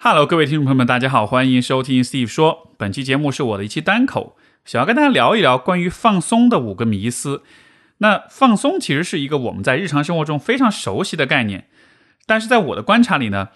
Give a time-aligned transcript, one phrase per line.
[0.00, 2.72] Hello，各位听众朋友们，大家好，欢迎收听 Steve 说。
[2.78, 7.42] 本期节目是我的一期单口，想要跟大家聊一聊关于放松的五个迷思。
[7.96, 11.66] 那放松其实是一个我们在日常生活中非常熟悉的概念，
[12.26, 13.48] 但是在我的观察里呢，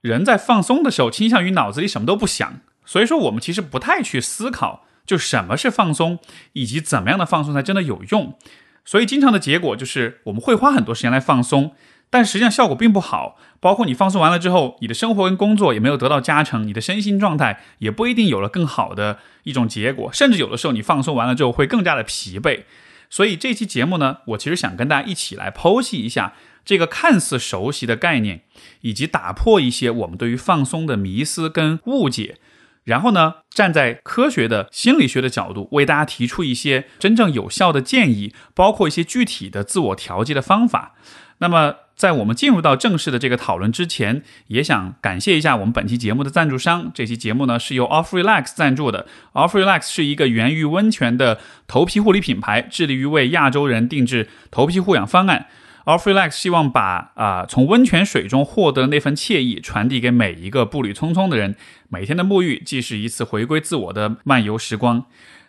[0.00, 6.18] 人在放松的时候倾向于脑子里什么都不想，所以说我们其实不太去思考，就什么是放松，
[6.54, 8.38] 以及怎么样的放松才真的有用。
[8.86, 11.72] 所以经常的结果就是我们会花很多时间来放松。
[12.12, 22.64] 但实际上效果并不好，包括你放松完了之后，你的生活跟工作也没有得到加成，你的身心状态也不一定有了更好的一种结果，甚至有的时候你放松完了之后会更加的疲惫。
[23.08, 26.34] 所以这期节目呢，我其实想跟大家一起来剖析一下
[26.66, 28.42] 这个看似熟悉的概念，
[28.82, 32.36] 以及打破一些我们对于放松的迷思跟误解，
[32.84, 40.94] 然后呢，站在科学的心理学的角度，为大家提出一些真正有效的建议，包括一些具体的自我调节的方法。
[41.42, 41.74] 那么。
[41.94, 46.90] 在我们进入到正式的这个讨论之前，也想感谢一下我们本期节目的赞助商。
[46.92, 49.06] 这期节目呢是由 Off Relax 赞助的。
[49.34, 55.46] Off Relax 是一个源于温泉的头皮护理品牌，致力于为亚洲人定制头皮护养方案。
[55.84, 61.54] Off Relax 希望把啊从温泉水中获得那份惬意传递给每一个步履匆匆的人。
[61.88, 65.04] 每天的沐浴既是一次回归自我的漫游时光。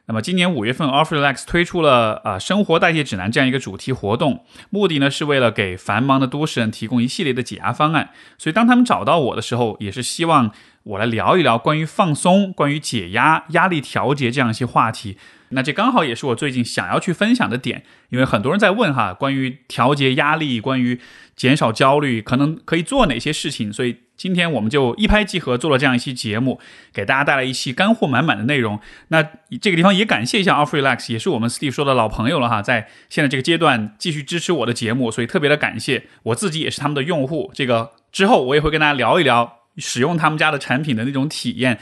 [0.06, 8.10] 那么今年五月份，Off Relax 推出了啊生活代谢指南这样一个主题活动，目的呢是为了给繁忙的都市人提供一系列的解压方案。
[8.38, 10.52] 所以当他们找到我的时候，也是希望
[10.84, 15.18] 我来聊一聊关于放松、关于解压、压力调节这样一些话题。
[15.50, 21.00] 那这刚好也是我最近想要去分享的点，因为很多人在问哈，关于调节压力、关于
[21.38, 24.03] 减少焦虑，可能可以做哪些事情，所以。
[24.16, 26.60] 今天我们就一拍即合，做了这样一期节目，
[26.94, 28.80] 给大家带来一期干货满满的内容。
[29.10, 29.24] 那
[29.60, 36.04] 这个地方也感谢一下 Off Relax，也是我们 Steve 说的老朋友了哈，在现在这个阶段继续支持我的节目，所以特别的感谢。
[36.24, 41.80] 我自己也是他们的用户，这个之后我也会跟大家聊一聊使用他们家的产品的那种体验。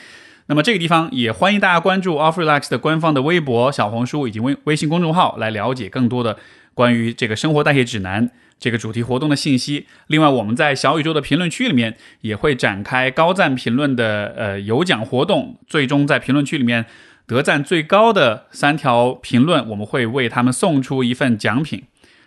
[0.47, 6.37] 那么这个地方也欢迎大家关注 Off Relax 的官方的微博、小红书以及微微信公众号，来了解更多的
[6.73, 8.31] 关于这个生活代谢指南。
[8.61, 9.87] 这个主题活动的信息。
[10.05, 15.57] 另外，我们在小宇宙的评论区里面也会展开高赞评论的呃有奖活动。
[15.67, 16.85] 最终在评论区里面
[17.25, 21.85] 得赞最高的三条评论，我们会为他们送出一份奖品。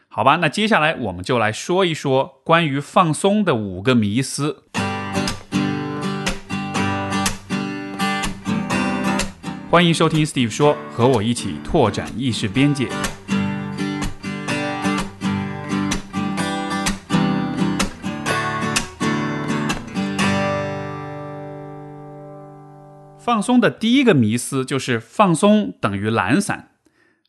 [0.09, 4.65] 好吧，那接下来我们就来说一说关于放松的五个迷思。
[9.71, 12.89] 欢迎收听 Steve 说，和我一起拓展意识边界。
[23.25, 26.69] 放松的第一个迷思就是放松等于懒散，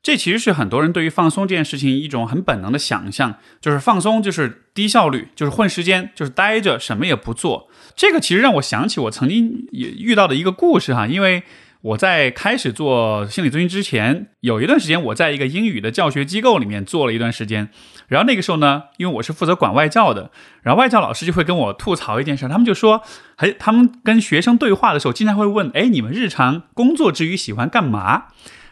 [0.04, 7.70] 这其实是很多人对于放松这件事情一种很本能的想象，就是放松就是低效率，就是混时间，就是呆着什么也不做。
[7.96, 11.44] 这个其实让我想起我曾经也遇到的一个故事哈，因为。
[11.86, 17.70] 我在开始做心理咨询之前，有一段时间我在一个英语的教学机构里面做了一段时间。
[18.08, 20.32] 然后那个时候呢，因为我是负责管外教的，
[20.64, 23.04] 然后外教老师就会跟我吐槽一件事，他们就说，
[23.38, 28.30] 还他们跟学生对话的时候，经常会问，哎，你们日常工作之余喜欢干嘛？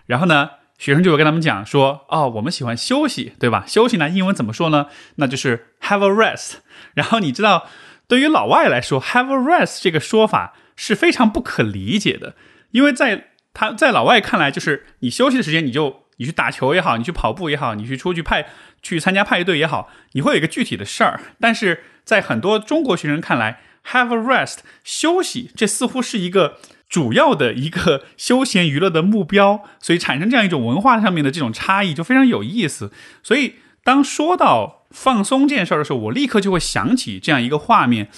[0.07, 3.63] 然后呢，学生就会跟他们讲说，哦，我们喜欢休息，对吧？
[3.68, 4.88] 休息呢，英文怎么说呢？
[5.18, 6.53] 那就是 have a rest。
[6.96, 7.68] 然后你知道，
[8.07, 12.34] 对于老外来说，have a rest 这个说法是非常不可理解的。
[12.73, 18.47] 因为在他在老外看来，就是你休息的时间，你就你去打球也好，你去跑步也好，你去出去派
[18.81, 21.22] 去参加派对也好，你会有一个具体的事儿。
[21.39, 23.61] 但是在很多中国学生看来
[23.91, 26.57] ，have a rest 休息，这似乎是一个
[26.89, 32.91] 主要的一个休闲娱乐的目标，所以产生这样一种文化上面的这种差异就非常有意思。
[33.22, 38.09] 所以当说到放松这件事儿的时候，我立刻就会想起这样一个画面。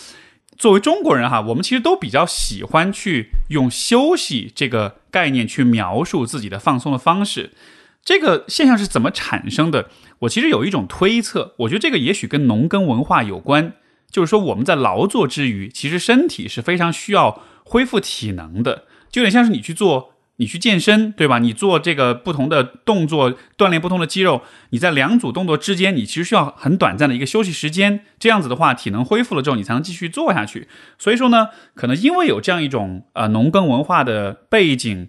[0.58, 7.52] 作为中国人哈，我们其实都比较喜欢去用休息这个概念去描述自己的放松的方式。
[8.04, 9.90] 这个现象是怎么产生的？
[10.20, 13.74] 我其实有一种推测，我觉得这个也许跟农耕文化有关。
[14.10, 20.15] 就是说，我们在劳作之余，其实身体是非常需要恢复体能的，就有点像是你去做。
[20.38, 21.40] 你去健身，对吧？
[21.40, 24.42] 你做这个不同的动作，锻炼不同的肌肉。
[24.72, 28.02] 你在两组动作之间，你其实需要很短暂的一个休息时间。
[28.20, 30.68] 这样子的话，体能恢复了之后，你才能继续做下去。
[31.00, 35.08] 所以说呢，可能因为有这样一种呃农耕文化的背景，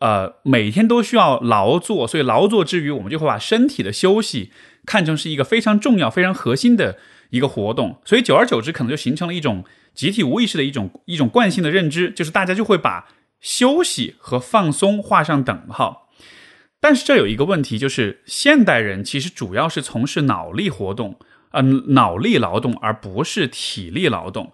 [0.00, 4.50] 呃，每天都需要劳作，所以劳作之余，我们就会把身体的休息
[4.84, 6.98] 看成是一个非常重要、非常核心的
[7.30, 7.98] 一个活动。
[8.04, 9.64] 所以久而久之，可能就形成了一种
[9.94, 13.06] 集体无意识的一种一种惯性的认知，就是大家就会把。
[13.40, 16.08] 休息和放松画上等号，
[16.80, 21.18] 但是这有一个问题，就是现代人其实主要是从事脑力活动，
[21.52, 24.52] 嗯，脑力劳动，而不是体力劳动。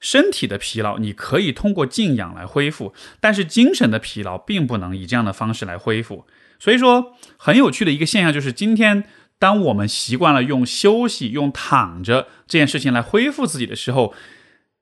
[0.00, 6.24] 身体的疲劳你可以通过静养来恢复，但是精神的疲劳并不能以这样的方式来恢复。
[6.58, 9.04] 所以说，很有趣的一个现象就是，今天
[9.38, 14.14] 当我们习惯了用休息、用躺着这件事情来恢复自己的时候，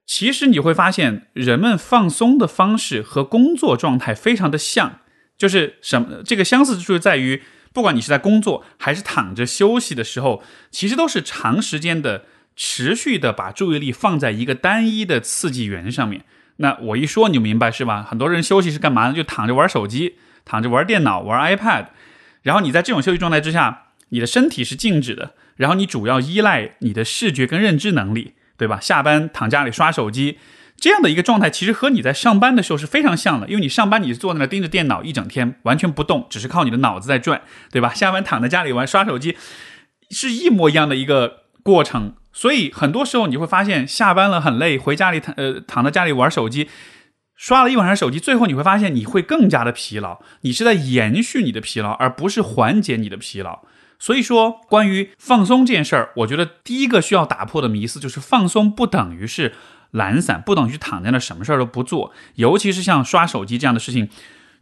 [0.09, 4.99] 其实你会发现，人们放松的方式和工作状态非常的像。
[5.37, 6.23] 就是什么？
[6.25, 12.25] 这个相似之处在于，不管你是在工作还是躺着休息的时候，其实都是长时间的。
[12.61, 16.25] 持续的把注意力放在一个单一的刺激源上面，
[16.57, 18.03] 那我一说你就明白是吧？
[18.03, 19.15] 很多人休息是干嘛呢？
[19.15, 21.87] 就躺着玩手机，躺着玩电脑，玩 iPad。
[22.43, 28.79] 然后你在这种休息状态之下，你的身体是静止的，然后你主要依赖你的视觉跟认知能力，对吧？
[28.79, 30.39] 下班躺家里刷手机
[30.77, 37.41] 这样的一个状态，其实和你在上班的时候是非常像的，因为你上班你是坐在那盯着电脑一整天，完全不动，只是靠你的脑子在转，
[37.71, 37.95] 对吧？
[37.95, 39.37] 下班躺在家里玩刷手机，
[40.11, 42.15] 是一模一样的一个过程。
[42.33, 46.69] 所以很多时候你会发现，下班了很累，回家里躺呃躺在家里玩手机，
[47.35, 50.21] 刷了一晚上手机，最后你会发现你会更加的疲劳。
[50.43, 53.63] 你是在延续你的疲劳，而不是缓解你的疲劳。
[53.99, 59.55] 所以说，关于放松这件事儿，我觉得第一个需要打破的迷思就是放松不等于是
[59.91, 62.13] 懒散，不等于躺在那什么事儿都不做。
[62.37, 64.09] 尤其是像刷手机这样的事情，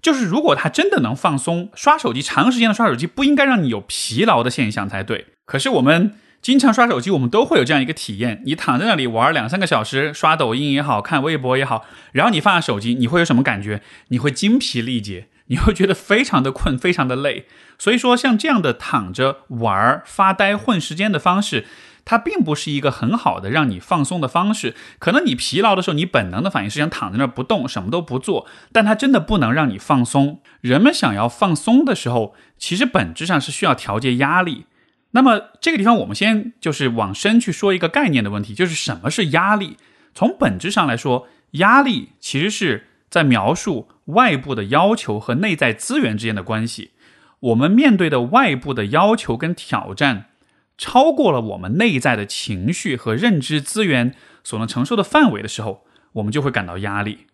[0.00, 5.26] 就是如果他真的能放松，刷手机长时间的刷手机不应该让你有疲劳的现象才对。
[5.44, 6.14] 可是我们。
[6.42, 13.82] 经常刷手机，我们都会有这样一个体验：你躺在那里玩两三个小时，刷抖音也好看微博也好，然后你放下手机，你会有什么感觉？
[14.08, 17.46] 你会精疲力竭，你会觉得非常的困，非常的累。
[17.78, 21.66] 所以说，像这样的躺着玩儿、发呆、混时间的方式，
[22.04, 24.74] 它并不是一个很好的让你放松的方式。
[24.98, 30.40] 可能你疲劳的时候，你本能的反应是想躺在那儿不动，什么都不做，但它真的不能让你放松。
[30.60, 34.66] 人们想要放松的时候，其实本质上是需要调节压力。
[35.12, 39.76] 那么这个地方，我们先就是往深去说一个概念的问题，就是什么是压力？
[40.14, 46.92] 从本质上来说，压力其实是在描述外部的要求和内在资源之间的关系。
[47.40, 50.30] 我们面对的外部的要求跟挑战，
[50.78, 55.84] 超过了我们内在的情绪和认知资源所能承受的范围的时候，
[56.14, 57.26] 我们就会感到压力。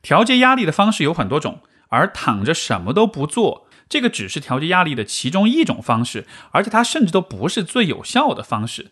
[0.00, 3.68] 调节压力的方式有很多种，而躺着什么都不做。
[3.88, 8.90] 这个只是调节压力的其中一种方式，而且它甚至都不是最有效的方式，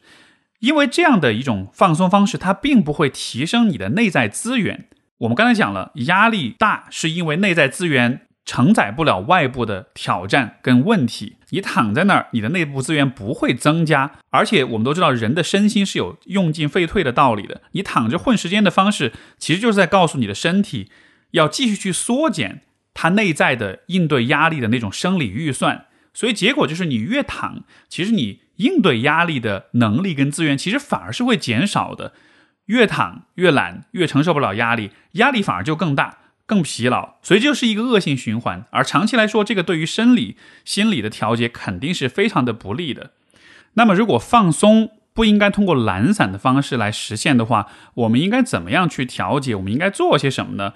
[0.59, 4.89] 因为这样的一种放松方式，它并不会提升你的内在资源。
[5.19, 11.37] 我们刚才讲了，压力大是因为内在资源承载不了外部的挑战跟问题。
[11.51, 17.63] 你躺在那儿，你的内部资源不会增加，而且我们都知道，人的身心是有用进废退的道理的。
[17.73, 20.91] 你躺着混时间的方式，其实就是在告诉你的身体，
[21.33, 22.63] 要继续去缩减。
[22.93, 32.13] 它内在的应对压力的那种生理预算，所以结果就是你越躺，其实你应对压力的能力跟资源其实反而是会减少的。
[32.67, 36.19] 越躺越懒，越承受不了压力，压力反而就更大、
[36.51, 38.65] 更疲劳，所以就是一个恶性循环。
[38.71, 43.13] 而长期来说，这个对于生理、心理的调节肯定是非常的不利的。
[43.75, 49.55] 那么，如果放松不应该通过懒散的方式来实现的话，我们应该怎么样去调节？
[49.55, 50.73] 我们应该做些什么呢？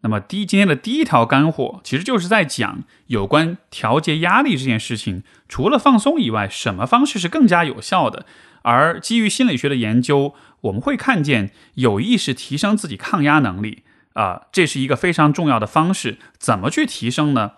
[0.00, 5.22] 那么，第一，今天的第一条干货，其实就是在讲有关调节压力这件事情。
[5.46, 8.24] 除了放松以外，什么方式是更加有效的？
[8.62, 13.82] 而基于心理学的研究，我们会看见有意识提升自己抗压能力
[14.14, 16.18] 啊，这是一个非常重要的方式。
[16.38, 17.52] 怎么去提升呢？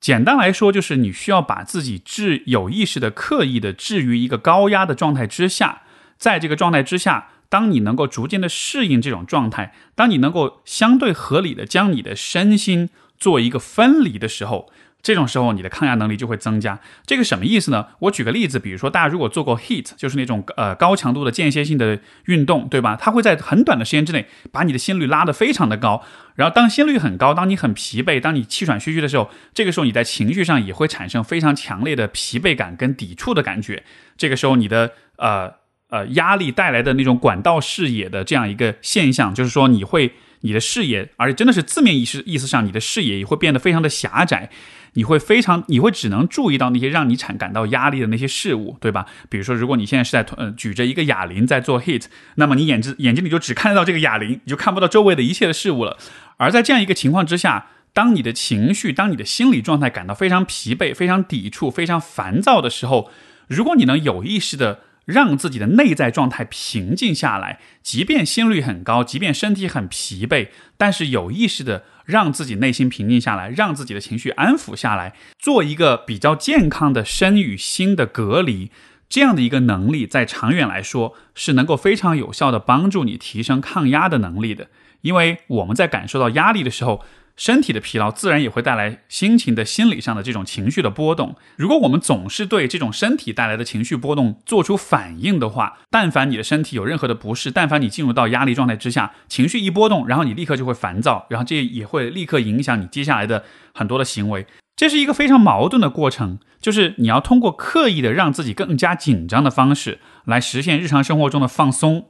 [0.00, 5.82] 简单来说，就是你需要把自己置有意识的、刻意的置于一个高压的状态之下，
[6.16, 7.30] 在这个状态之下。
[7.50, 16.78] 当你能够逐渐的适应这种状态，当你能够相对合理的将你的身心做一个分离的时候，这种时候你的抗压能力就会增加。
[17.06, 17.86] 这个什么意思呢？
[18.00, 22.96] 我举个例子，比如说大家如果做过 HIT，就是那种呃高强度的间歇性的运动，对吧？
[23.00, 26.02] 它会在很短的时间之内把你的心率拉得非常的高。
[26.34, 33.84] 然后当心率很高，当你很疲惫，当你气喘吁吁的时候，这个时候你在情绪上也会产生非常强烈的疲惫感跟抵触的感觉。
[34.16, 35.52] 这个时候你的呃。
[35.90, 44.50] 呃，压力带来的那种管道视野的这样一个现象，就是说你会你的视野，而且真的是字面意思意思上，你的视野也会变得非常的狭窄，
[44.94, 49.06] 你会非常你会只能注意到那些让你产感到压力的那些事物，对吧？
[49.28, 52.04] 比如说，如果你现在是在呃举着一个哑铃在做 hit，
[52.36, 55.96] 那么你眼睛眼睛里就只看得到这个哑铃，你就看不到周围的一切的事物了。
[56.36, 63.10] 而在这样一个情况之下，当你的情绪，当你的心理状态感到非常疲惫、非常抵触、非常烦躁的时候，
[63.48, 64.80] 如果你能有意识的。
[65.08, 78.70] 让自己的内在状态平静下来，即便心率很高，即便身体很疲惫，但是有意识的让自己内心平静下来，让自己的情绪安抚下来，做一个比较健康的身与心的隔离，
[79.08, 84.68] 这样的一个能力，在长远来说是能够非常有效的帮助你提升抗压的能力的。
[85.00, 87.02] 因为我们在感受到压力的时候，
[87.38, 91.36] 身体的疲劳自然也会带来心情的心理上的这种情绪的波动。
[91.56, 104.44] 如果我们总是对这种身体带来的情绪波动做出反应的话，但凡你的身体有任何的不适，但凡你进入到压力状态之下，情绪一波动，然后你立刻就会烦躁，然后这也会立刻影响你接下来的很多的行为。
[104.74, 112.08] 这是一个非常矛盾的过程，就是你要通过刻意的让自己更加紧张的方式来实现日常生活中的放松。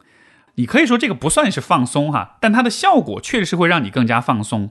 [0.55, 4.71] 你可以说这个不算是放松哈，但它的效果确实是会让你更加放松。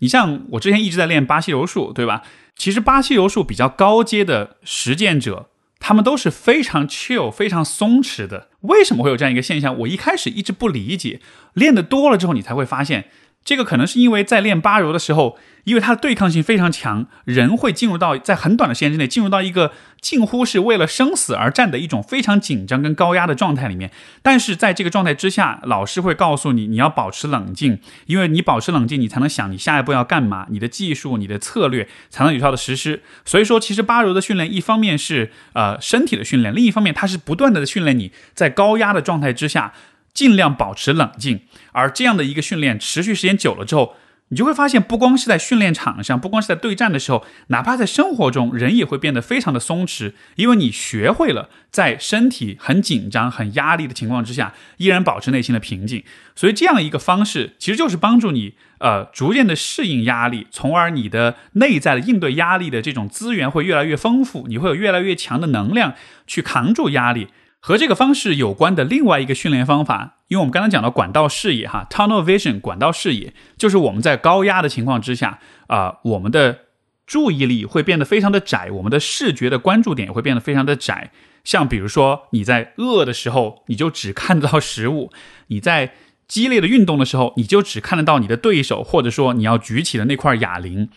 [0.00, 2.22] 你像我之前一直在练巴西柔术，对吧？
[2.56, 8.48] 其实巴西柔术比较高阶的实践者，他们都是非常 chill、非常松弛的。
[8.62, 9.78] 为什么会有这样一个现象？
[9.80, 11.20] 我一开始一直不理解。
[11.54, 13.08] 练得多了之后，你才会发现，
[13.48, 15.38] 这个可能是因为在练巴柔的时候。
[15.64, 23.90] 因为它的对抗性非常强，人会进入到在很短的时间之内进入到一个近乎是为了生死而战的一种非常紧张跟高压的状态里面。
[24.22, 33.02] 但是在这个状态之下，老师会告诉你你要保持冷静，因为你保持冷静，你才能想你下一步要干嘛，你的技术、你的策略才能有效的实施。
[33.26, 39.74] 所以说，其实八柔的训练一方面是呃身体的训练，另一方面它是不断的训练你在高压的状态之下
[40.12, 41.40] 尽量保持冷静。
[41.72, 43.94] 而这样的一个训练持续时间久了之后。
[44.30, 56.04] 你就会发现，不光是在训练场上，不光是在对战的时候，哪怕在生活中，人也会变得非常的松弛，因为你学会了在身体很紧张、很压力的情况之下，依然保持内心的平静。
[56.36, 65.94] 所以，这样一个方式，其实就是帮助你，呃，逐渐的适应压力，从而你的内在的应对压力的这种资源会越来越丰富，你会有越来越强的能量
[66.26, 67.28] 去扛住压力。
[67.60, 76.60] 和这个方式有关的另外一个训练方法，因为我们刚刚讲到管道视野哈，tunnel vision，管道视野就是我们在高压的情况之下啊，我们的
[77.04, 81.10] 注意力会变得非常的窄，我们的视觉的关注点也会变得非常的窄。
[81.42, 85.10] 像比如说你在饿的时候，你就只看得到食物；
[85.48, 85.94] 你在
[86.28, 90.90] 激烈的运动的时候，你就只看得到你的对手，或者说你要举起的那块哑铃。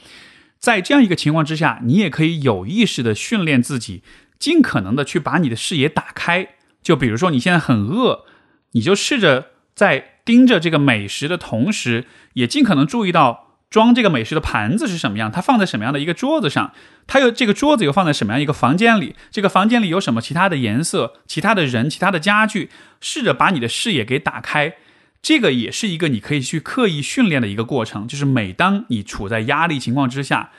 [0.59, 4.03] 在这样一个情况之下，你也可以有意识的训练自己。
[4.41, 8.25] 尽可能的去把你的视野打开，就比如说你现在很饿，
[8.71, 16.73] 你就试着在盯着这个美食的同时，也尽可能注意到装这个美食的盘子是什么样，它放在什么样的一个桌子上，
[17.05, 24.73] 它又这个桌子又放在什么样一个房间里，这个房间里有什么其他的颜色、其他的人、其他的家具，试着把你的视野给打开，
[25.21, 30.49] 这个也是一个你可以去刻意训练的一个过程，就是每当你处在压力情况之下。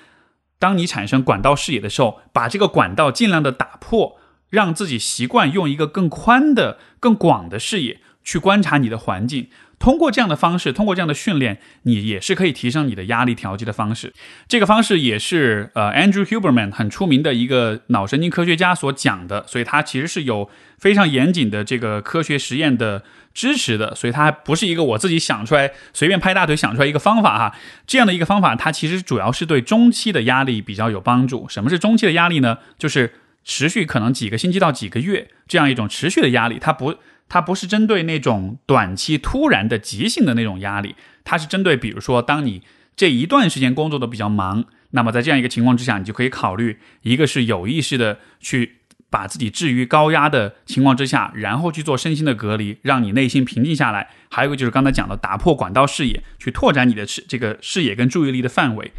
[0.63, 4.17] 当你产生管道视野的时候，把这个管道尽量的打破，
[4.49, 9.49] 让自己习惯用一个更宽的、更广的视野去观察你的环境。
[9.81, 14.15] 通过这样的方式，通过这样的训练，你也是可以提升你的压力调节的方式。
[14.47, 23.03] 这个方式也是呃，Andrew Huberman 很出名的一个脑神经科学家所讲的，所以他其实是有非常严谨的这个科学实验的
[23.35, 23.95] 支持的。
[23.95, 27.57] 所以它不是一个我自己想出来随便拍大腿想出来一个方法哈。
[27.87, 31.49] 这样的一个方法，它其实主要是对中期的压力比较有帮助。
[31.49, 32.59] 什么是中期的压力呢？
[32.79, 36.97] 就是持续可能几个星期到几个月这样一种持续的压力，它不。
[37.29, 42.61] 它不是针对那种短期突然的急性的那种压力，它是针对，比如说，当你
[42.95, 48.81] 这一段时间工作的比较忙，那么在这样一个情况之下，你就可以考虑，一个是有意识的去
[49.13, 58.91] 把自己置于高压的情况之下，然后去做身心的隔离，让你内心平静下来；还有一个就是刚才讲的，打破管道视野，去拓展你的视这个视野跟注意力的范围。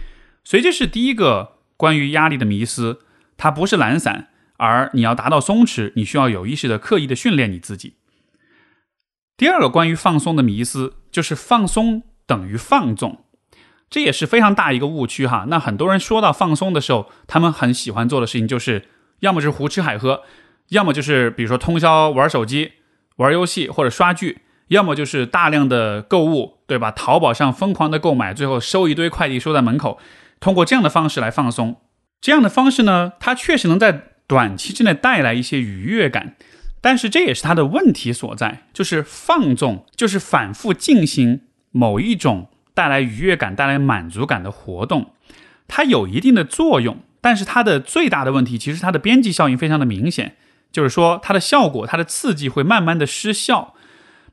[0.43, 3.00] 所以这是第一个关于压力的迷思，
[3.36, 4.27] 它不是懒散，
[4.58, 7.96] 而你要达到松弛，你需要有意识的刻意的训练你自己。
[9.36, 13.25] 第二个关于放松的迷思就是放松等于放纵，
[13.89, 15.46] 这也是非常大一个误区哈。
[15.48, 18.86] 那很多人说到放松的时候，他们很喜欢做的事情就是
[19.24, 20.24] 要么是胡吃海喝，
[20.68, 22.74] 要么就是比如说通宵玩手机、
[23.15, 26.92] 玩游戏或者刷剧，要么就是大量的购物，对吧？
[26.92, 29.98] 淘宝上疯狂的购买，最后收一堆快递收在门口，
[30.42, 31.77] 通过这样的方式来放松。
[32.20, 36.36] 这样的方式呢，它确实能在短期之内带来一些愉悦感。
[36.82, 41.39] 但是这也是他的问题所在，就是放纵，就是反复进行
[41.72, 45.13] 某一种带来愉悦感、带来满足感的活动，
[45.70, 50.36] 它有一定的作用，但是它的最大的问题，其实它的边际效应非常的明显，
[50.72, 53.74] 就是说它的效果、它的刺激会慢慢的失效。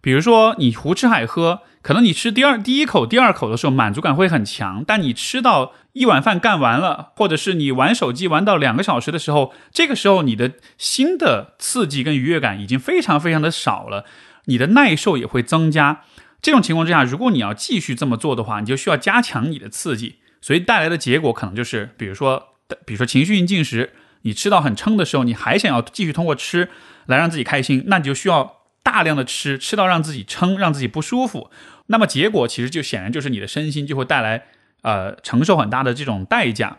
[0.02, 1.60] 比如说你胡吃海喝。
[1.82, 14.04] 可能你吃第二第一口、第二口的时候满足感会很强，但你吃到一碗饭干完了，或者是你玩手机玩到两个小时的时候，这个时候你的新的刺激跟愉悦感已经非常非常的少了，
[14.44, 16.02] 你的耐受也会增加。
[16.42, 22.48] 这种情况之下，如果你要继续这么做的话，你就需要加强你的刺激，所以带来的结果可能就是，比如说，
[22.84, 26.68] 比如说情绪性进食，你吃到很撑的时候，你还想要继续通过吃
[27.06, 31.50] 来让自己开心，那你就需要大量的吃，吃到让自己撑，让自己不舒服。
[31.86, 34.44] 那么结果其实就显然就是你的身心就会带来
[34.82, 36.78] 呃承受很大的这种代价。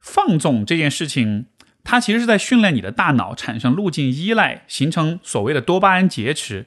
[0.00, 1.46] 放纵这件事情，
[1.84, 6.66] 它其实是在训练你的大脑产生路径依赖，形成所谓的多巴胺劫持。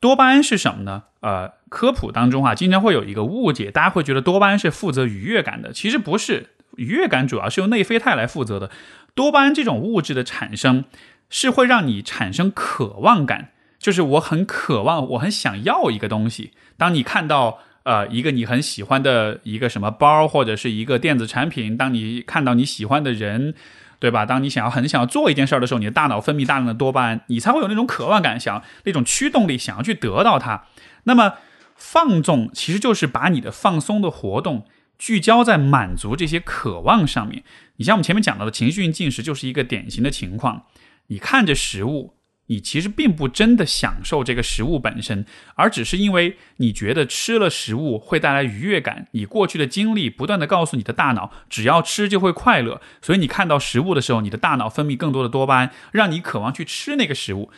[0.00, 1.04] 多巴胺是什么呢？
[1.20, 8.70] 呃，科普当中啊，经常会有一个误解，大家会觉得多巴胺是负责愉悦感的，其实不是，愉悦感主要是由内啡肽来负责的。
[9.14, 10.84] 多巴胺这种物质的产生，
[11.28, 16.52] 是会让你产生渴望感，就是我很渴望，我很想要一个东西。
[16.76, 23.54] 当你看到呃一个你很喜欢的一个什么包或者是一个电子产品，当你看到你喜欢的人。
[24.02, 24.26] 对吧？
[24.26, 30.64] 当你想要很想要做一件事儿的时候，你的大脑分泌大量的多巴胺，你才会有那种渴望感，想那种驱动力，想要去得到它。
[31.04, 31.34] 那么
[31.76, 34.66] 放纵其实就是把你的放松的活动
[35.02, 37.42] 聚焦在满足这些渴望上面。
[37.78, 40.66] 你像我们前面讲到的情绪性进食，就是一个典型的情况。
[41.08, 42.14] 你看着食物。
[42.48, 49.06] 你其实并不真的享受这个食物本身，而只是因为你觉得吃了食物会带来愉悦感。
[49.12, 57.50] 你过去的经历不断的告诉你的大脑，只要吃就会快乐，所以你看到食物的时候，你的大脑分泌更多的多巴胺，让你渴望去吃那个食物，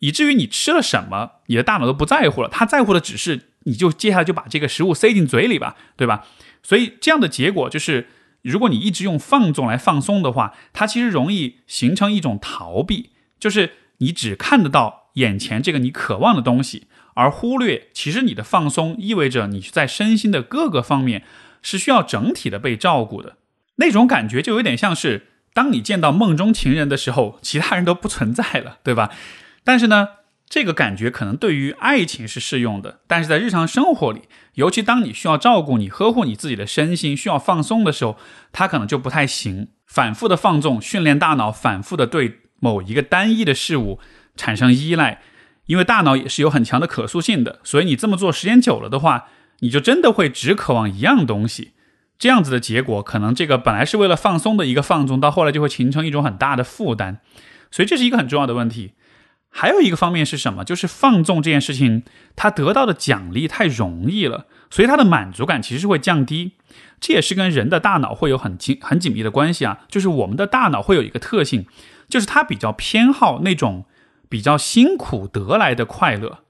[0.00, 6.26] 以至于你吃了什么，你的大脑都不在乎了，他在乎的只是你就接下来就把这个食物塞进嘴里吧，对吧？
[6.62, 8.08] 所以这样的结果就是，
[8.42, 13.72] 如果你一直用放纵来放松的话，它其实容易形成一种逃避，就是。
[14.02, 21.22] 你只看得到眼前这个你渴望的东西，而忽略其实你的放松意味着你在身心的各个方面
[21.60, 23.36] 是需要整体的被照顾的。
[23.76, 29.10] 那种感觉就有点像是当你见到梦中情人的时候，其他人都不存在了，对吧？
[29.62, 30.08] 但是呢，
[30.50, 34.24] 这个感觉可能对于爱情是适用的，但是在日常生活里，
[34.56, 38.18] 尤其当你需要照顾你、呵护你自己的身心，需要放松的时候，
[38.52, 39.68] 它可能就不太行。
[39.86, 42.40] 反复的放纵，训练大脑反复的对。
[42.62, 43.98] 某一个单一的事物
[44.36, 45.22] 产生依赖，
[45.64, 49.28] 因为大脑也是有很强的可塑性的，所以你这么做时间久了的话，
[49.60, 51.72] 你就真的会只渴望一样东西。
[52.18, 57.20] 这样子的结果，可能这个本来是为了放松的一个放纵，到后来就会形成一种很大的负担。
[57.70, 58.92] 所以这是一个很重要的问题。
[59.50, 60.64] 还有一个方面是什么？
[60.64, 62.04] 就是放纵这件事情，
[62.36, 66.52] 他得到的奖励太容易了，所以他的满足感其实是会降低。
[67.00, 69.80] 这也是跟人的大脑会有很紧很紧密的关系啊。
[69.88, 71.66] 就是我们的大脑会有一个特性。
[72.08, 73.84] 就是他比较偏好那种
[74.28, 76.40] 比较辛苦得来的快乐。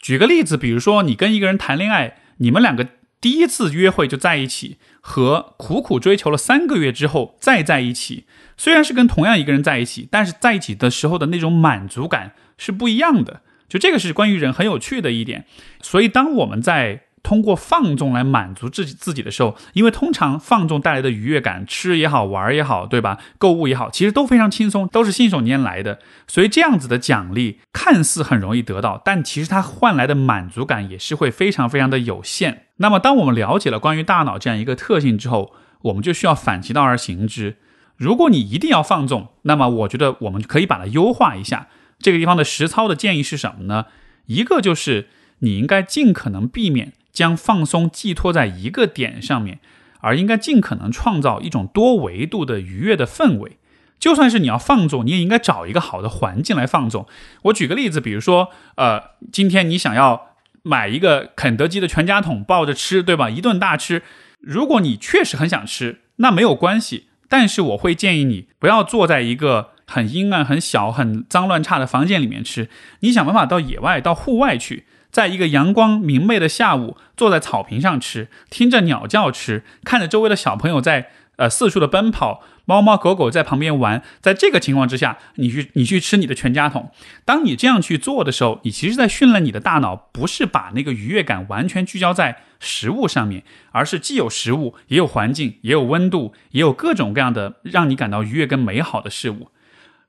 [0.00, 2.88] 举个例子，比如说你跟一个人谈恋爱，你们两个
[3.20, 8.26] 第一次约会就在一起，和苦苦追求了三个月之后再在一起，
[8.56, 13.42] 虽然是跟同样一个人在一起，但是在一起的时候的那种满足感是不一样的。
[13.68, 15.44] 就这个是关于人很有趣的一点。
[15.82, 23.18] 所以当我们在通过放纵来满足自己自己的时候，因为通常放纵带来的愉悦感，吃也好，玩也好，对吧？
[23.36, 25.98] 购物也好，其实都非常轻松，都是信手拈来的。
[26.26, 32.68] 所以这样子的奖励看似很容易得到，但其实它换来的满足感也是会非常非常的有限。
[32.78, 37.58] 那么，当我们了解了关于大脑这样一个特性之后，我们就需要反其道而行之。
[37.98, 41.66] 如果你一定要放纵，那么我觉得我们可以把它优化一下。
[41.98, 43.84] 这个地方的实操的建议是什么呢？
[44.24, 45.08] 一个就是
[45.40, 46.94] 你应该尽可能避免。
[47.12, 49.60] 将放松寄托在一个点上面，
[50.00, 53.58] 而应该尽可能创造一种多维度的愉悦的氛围。
[53.98, 57.06] 就算是你要放纵，你也应该找一个好的环境来放纵。
[57.42, 63.28] 我举个例子，比如说，呃，今天你想要买一个肯德基的全家桶抱着吃，对吧？
[63.28, 64.02] 一顿大吃。
[64.40, 67.08] 如果你确实很想吃，那没有关系。
[67.28, 72.70] 但是我会建议你不要坐在一个很阴暗、很小、很脏乱差的房间里面吃。
[73.00, 74.86] 你想办法到野外、到户外去。
[75.10, 86.90] 在一个阳光明媚的下午，坐在草坪上吃，听着鸟叫吃，看着周围的小朋友在呃四处的奔跑，猫猫狗狗在旁边玩，在这个情况之下，你去你去吃你的全家桶。
[87.24, 93.42] 当你这样去做的时候，你其实在训练你的大脑，不是把那个愉悦感完全聚焦在食物上面，
[93.72, 99.48] 而是既有食物，也有环境，也有温度，也有各种各样的让你感到愉悦跟美好的事物。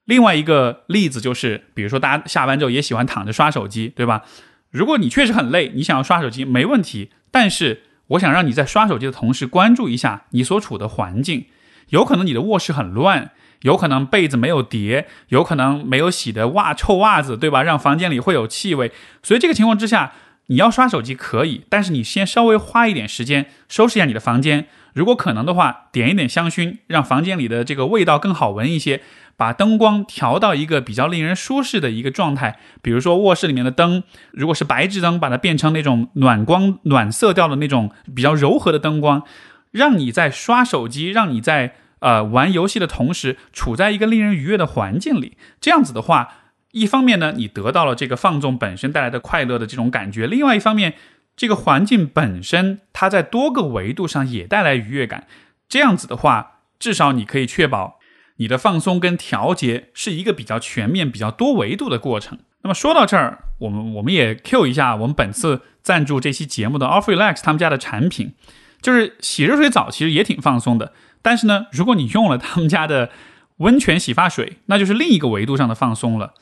[0.05, 4.23] 另外一个例子就是，比如说大家下班之后也喜欢躺着刷手机，对吧？
[4.71, 7.09] 如果你确实很累，你想要刷手机没问题。
[7.31, 11.45] 但是我想让你在刷手机的同时关注一下你所处的环境。
[11.89, 17.63] 有可能你的卧室很乱，有可能被子没有叠，有可能没有洗的袜臭袜子，对吧？
[17.63, 18.91] 让房间里会有气味。
[19.23, 20.13] 所以这个情况之下，
[20.47, 24.67] 你要刷手机可以，但是你先稍微花一点时间收拾一下你的房间。
[24.93, 29.01] 如果可能的话，点一点香薰，让房间里的这个味道更好闻一些。
[29.39, 39.23] 把灯光调到一个比较令人舒适的一个状态，比如说卧室里面的灯，如果是白炽灯，把它变成那种暖光、暖色调的那种比较柔和的灯光，
[39.71, 45.37] 让你在刷手机，让你在呃玩游戏的同时，处在一个令人愉悦的环境里。
[45.61, 46.33] 这样子的话，
[46.73, 50.95] 一方面呢，你得到了这个放纵本身带来的快乐的这种感觉；另外一方面，
[51.37, 55.25] 这个环境本身它在多个维度上也带来愉悦感。
[55.69, 57.98] 这样子的话，至少你可以确保
[58.39, 62.39] 你的放松跟调节是一个比较全面、比较多维度的过程。
[62.63, 68.33] 那么说到这儿，我们我们也 Q 一下我们本次赞助这期节目的 Off Relax 他们家的产品，
[68.81, 70.93] 就是洗热水澡，其实也挺放松的。
[71.21, 73.09] 但是呢，如果你用了他们家的
[73.57, 76.33] 温泉洗发水，那就是另一个维度上的放松了。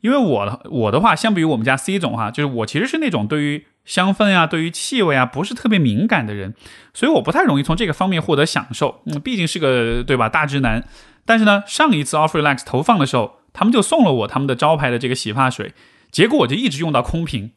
[0.00, 6.54] 因为我的我的话，相比于我们家 C 总哈，就是我其实是那种对于香氛啊、对于气味啊不是特别敏感的人，
[6.94, 9.02] 所以我不太容易从这个方面获得享受。
[9.06, 10.84] 嗯，毕竟是个对吧大直男。
[11.30, 13.36] 但是呢，上一次 Off Relax 投放的时候。
[13.52, 15.74] 他们就送了我他们的招牌的这个洗发水，
[16.12, 17.50] 结果我就一直用到空瓶，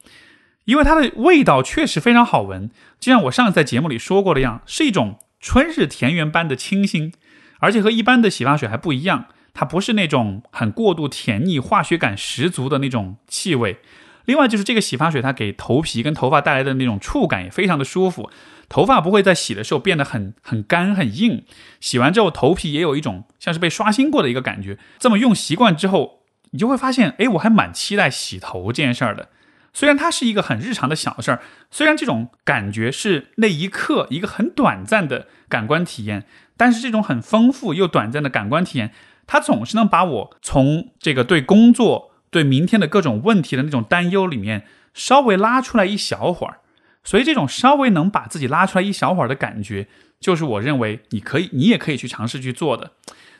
[0.65, 7.13] 因为它的味道确实非常好闻，就像我上次在节目里说过的样，是一种春日田园般的清新，
[7.59, 13.77] 而且和一般的洗发水还不一样，它不是那种很过度甜腻、化学感十足的那种气味。
[14.25, 18.31] 另外就是这个洗发水，它给头皮跟头发带来的那种触感也非常的舒服。
[18.73, 21.45] 头发不会在洗的时候变得很很干很硬，
[21.79, 24.79] 洗完之后头皮也有一种像是被刷新过的一个感觉。
[24.97, 29.29] 这么用习惯之后，你就会发现，哎，我还蛮期待洗头这件事儿的。
[29.75, 36.25] 虽然它是一个很日常的小事儿，虽然这种感觉是那一刻一个很短暂的感官体验，
[36.57, 38.91] 但是这种很丰富又短暂的感官体验，
[39.27, 46.61] 它总是能把我从这个对工作、对明天的各种问题的那种担忧里面稍微拉出来一小会儿。
[47.03, 49.87] 所以，这种稍微能把自己拉出来一小会儿的感觉，
[50.19, 52.93] 就是我认为你可以，你也可以去尝试去做的。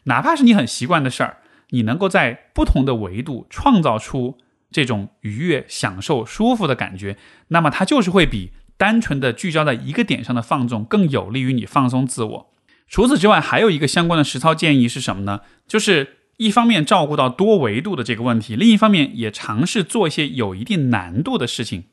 [0.04, 1.38] 哪怕是你很习惯的事儿，
[1.70, 4.38] 你能够在不同的维度创造出
[4.70, 7.16] 这种愉悦、享受、舒服的感觉，
[7.48, 12.54] 那么它就是会比单纯的聚焦在一个点上的放纵更有利于你放松自我。
[12.90, 15.40] 除此之外，还有一个相关的实操建议是什么呢？
[15.66, 21.86] 就是一方面照顾到多维度的这个问题，另一方面也尝试做一些有一定难度的事情。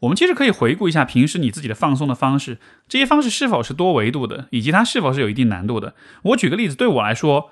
[0.00, 2.58] 我们其实可以回顾一下平时你自己的放松的方式，
[2.88, 5.94] 这些方式是否是多维度的，以及它是否是有一定难度的。
[6.22, 7.50] 我举个例子，对我来说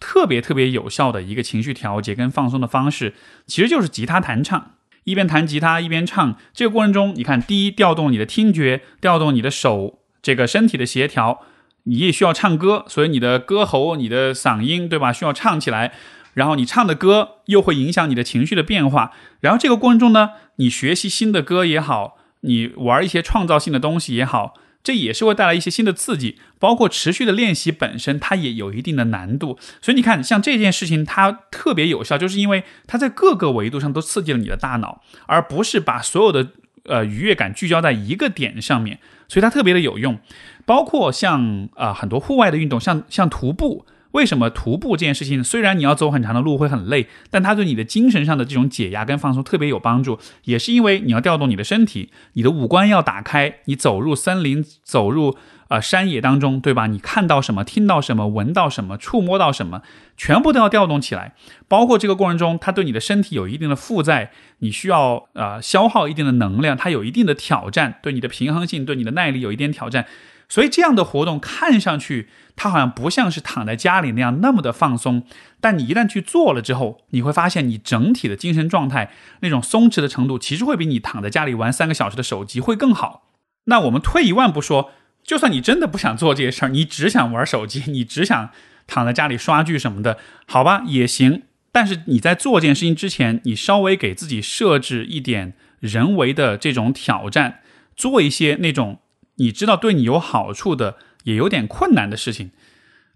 [0.00, 3.14] 特别特别有效的一个情绪调节跟放松的方式，
[3.46, 4.72] 其实就是吉他弹唱，
[5.04, 6.36] 一边弹吉他一边唱。
[6.54, 11.40] 这个过程中，你看，第一，调动你的听觉，调动你的手，这个身体的协调，
[11.84, 15.12] 你也需要唱歌，所以你的歌喉、你的嗓音，对吧？
[15.12, 15.92] 需要唱起来。
[16.34, 26.38] 然后你唱的歌又会影响你的情绪的变化，然后这个过程中呢，你学习新的歌也好，你玩一些创造性的东西也好，这也是会带来一些新的刺激。
[26.58, 29.58] 包括持续的练习本身，它也有一定的难度。
[29.80, 36.48] 所以你看，像这件事情，它特别有效，就是因为它在各个维度上都刺激了你的大脑，而不是把所有的
[36.84, 40.18] 呃愉悦感聚焦在一个点上面，所以它特别的有用。
[40.64, 43.86] 包括像啊很多户外的运动，像像徒步。
[44.12, 55.36] 为什么徒步这件事情，虽然你要走很长的路会很累，但它对你的精神上的这种解压跟放松特别有帮助，也是因为你要调动你的身体，你的五官要打开，你走入森林，走入
[55.68, 56.86] 呃山野当中，对吧？
[56.86, 59.80] 你看到什么，听到什么，闻到什么，触摸到什么，
[60.16, 61.34] 全部都要调动起来。
[61.66, 70.04] 包括这个过程中，它对你的身体有一定的负载，你需要呃消耗一定的能量，它有一定的挑战，对你的平衡性，对你的耐力有一点挑战。
[70.52, 75.24] 所以这样的活动看上去，它好像不像是躺在家里那样那么的放松。
[75.62, 79.10] 但你一旦去做了之后，你会发现你整体的精神状态
[79.40, 83.30] 那种松弛的程度，其实会比你躺在家里玩三个小时的手机会更好。
[83.64, 84.90] 那我们退一万步说，
[85.24, 88.50] 就算你真的不想做这些事儿，你只想玩手机，你只想
[88.86, 91.44] 躺在家里刷剧什么的，好吧，也行。
[91.72, 97.60] 但是你在做这件事情之前，你稍微给自己设置一点人为的这种挑战，
[97.96, 98.98] 做一些那种。
[99.36, 102.50] 你知道对你有好处的，也有点困难的事情，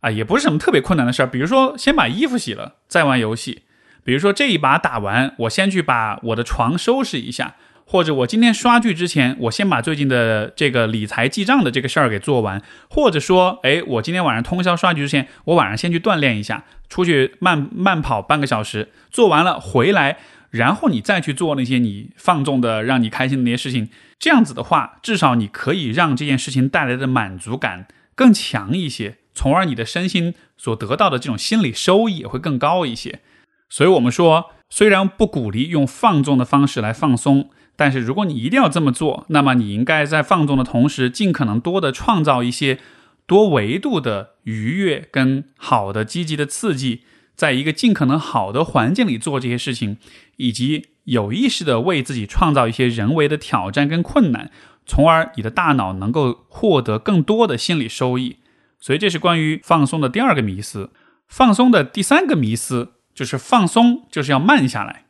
[0.01, 1.27] 啊，也不是什么特别困难的事儿。
[1.27, 3.63] 比如说，先把衣服洗了，再玩游戏；
[4.03, 20.19] 比如说，这一把打完，我先去把我的床收拾一下；或者我今天刷剧之前，我先把最近的这个理财记账的这个事儿给做完；或者说，哎，我今天晚上通宵刷剧之前，我晚上先去锻炼一下，出去慢慢跑半个小时，做完了回来。
[20.57, 23.89] 然后你再去做那些你放纵的、让你开心的那些事情，
[24.19, 33.21] 这样子的话，至少你可以让这件事情带来的满足感更强一些，从而你的身心所得到的这种心理收益也会更高一些。
[33.69, 42.79] 所以，我们说，虽然不鼓励用放纵的方式来放松，但是如果你一定要这么做，那么你应该在放纵的同时，尽可能多的创造一些
[43.27, 47.03] 多维度的愉悦跟好的积极的刺激。
[47.37, 49.99] 在一个尽可能好的环境里做这些事情，
[50.37, 54.51] 以及有意识的为自己创造一些人为的挑战跟困难，
[54.85, 58.39] 从而你的大脑能够获得更多的心理收益。
[58.81, 60.91] 所以这是关于放松的第二个迷思。
[61.29, 65.05] 放松的第三个迷思就是放松就是要慢下来。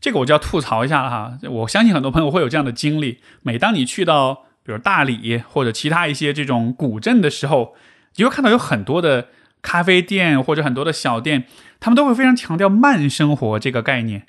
[0.00, 1.38] 这个我就要吐槽一下了哈。
[1.48, 7.74] 我相信很多朋友会有这样的经历：每当你去到比如大理或者其他一些这种古镇的时候，
[8.16, 9.28] 你会看到有很多的
[9.66, 11.44] 咖啡店或者很多的小店，
[11.80, 14.22] 他们都会非常强调慢生活这个概念。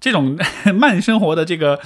[0.00, 0.38] 这种
[0.74, 1.80] 慢生活的这个。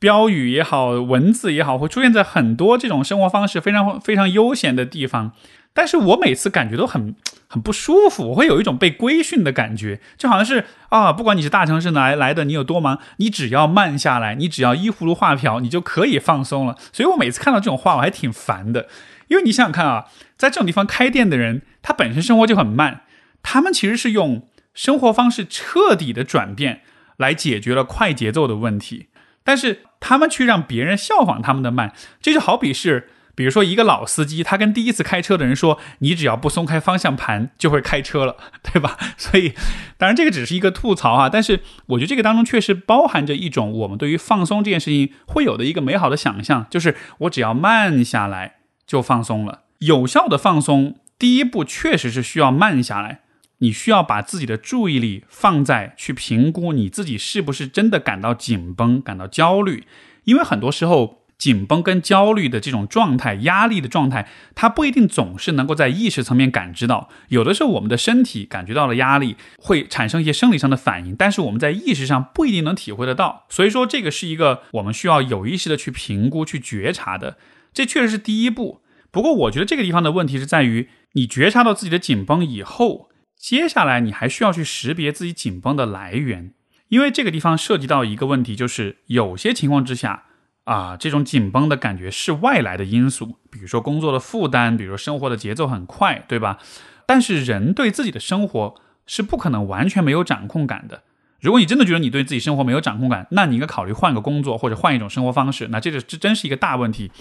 [0.00, 5.32] 标语也好，文字也好，会出现在很多这种生活方式非常非常悠闲的地方。
[5.72, 7.14] 但是我每次感觉都很
[7.48, 16.76] 很不舒服，我会有一种被规训的感觉，就好像是啊，不管你是大城市来来的，你有多忙，你只要慢下来，你只要依葫芦画瓢，你就可以放松了。
[16.92, 18.88] 所以我每次看到这种话，我还挺烦的。
[19.28, 20.06] 因为你想想看啊，
[20.36, 23.02] 在这种地方开店的人，他本身生活就很慢，
[23.42, 26.82] 他们其实是用生活方式彻底的转变
[27.16, 29.08] 来解决了快节奏的问题。
[29.42, 39.52] 但是他们去让别人效仿他们的慢，这就好比是，比如说一个老司机，他跟第一次开车的人说：“你只要不松开方向盘，就会开车了， 对吧？”所以，
[39.98, 48.54] 当然这个只是一个吐槽啊，但是我觉得这个当中确实包含着一种我们对于放松这件事情会有的一个美好的想象，就是我只要慢下来
[48.86, 49.62] 就放松了。
[49.78, 53.20] 有效的放松，第一步确实是需要慢下来。
[53.58, 59.86] 你需要把自己的注意力放在去评估你自己是不是真的感到紧绷、感到焦虑，
[60.24, 67.08] 因为很多时候紧绷跟焦虑的这种状态、压力的状态，它不一定总是能够在意识层面感知到。
[67.28, 73.46] 有的时候我们的身体感觉到了压力，会产生一些生理上的反应，但是我们在意识上不一定能体会得到。
[73.48, 77.38] 所以说，这个是一个我们需要有意识的去评估、去觉察的。
[77.74, 78.80] 这确实是第一步。
[79.10, 83.10] 不过，我觉得这个地方的问题是在于，你觉察到自己的紧绷以后。
[83.36, 86.54] 接下来你还需要去识别自己紧绷的来源，
[86.88, 90.22] 因为这个地方涉及到一个问题，就是有些情况之下
[90.64, 96.58] 啊，这种紧绷的感觉是外来的因素，比如说工作的负担，比如说生活的节奏很快，对吧？
[97.04, 101.02] 但是人对自己的生活是不可能完全没有掌控感的。
[101.42, 105.68] 如果你真的觉得你对自己生活没有掌控感，那你应该考虑换个工作或者换一种生活方式。
[105.68, 107.12] 那这个这真是一个大问题。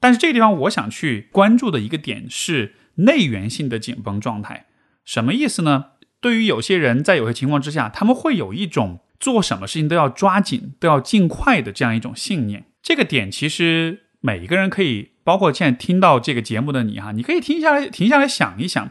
[0.00, 4.66] 但是这个地方我想去关注的一个点是内源性的紧绷状态。
[5.04, 5.86] 什么意思呢？
[6.20, 12.64] 对于有些人，在有些情况之下，他们会有一种做什么事情都要抓紧、都要尽快的这样一种信念。
[12.82, 18.90] 这个点其实每一个人可以，包括现在听到这个节目的你哈，你可以停下来、停下来想一想，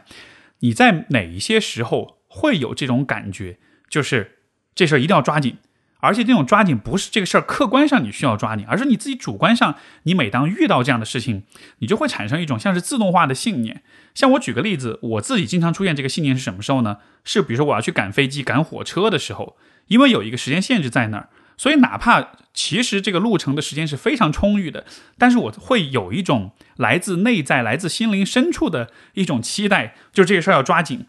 [0.60, 4.38] 你在哪一些时候会有这种感觉，就是
[4.74, 5.58] 这事儿一定要抓紧。
[6.00, 11.44] 而且这种抓紧不是这个事儿客观上你需要抓紧，而是你自己主观上，你每当遇到这样的事情，
[11.78, 13.82] 你就会产生一种像是自动化的信念。
[14.14, 16.98] 像我举个例子，我自己经常出现这个信念是什么时候呢？
[17.24, 19.56] 是比如说我要去赶飞机、赶火车的时候，
[19.88, 24.84] 因为有一个时间限制在那儿，所以哪怕其实这个路程的时间是非常充裕的，
[25.18, 31.06] 但是我会有一种来自内在、来自心灵深处的一种期待，就这个事儿要抓紧。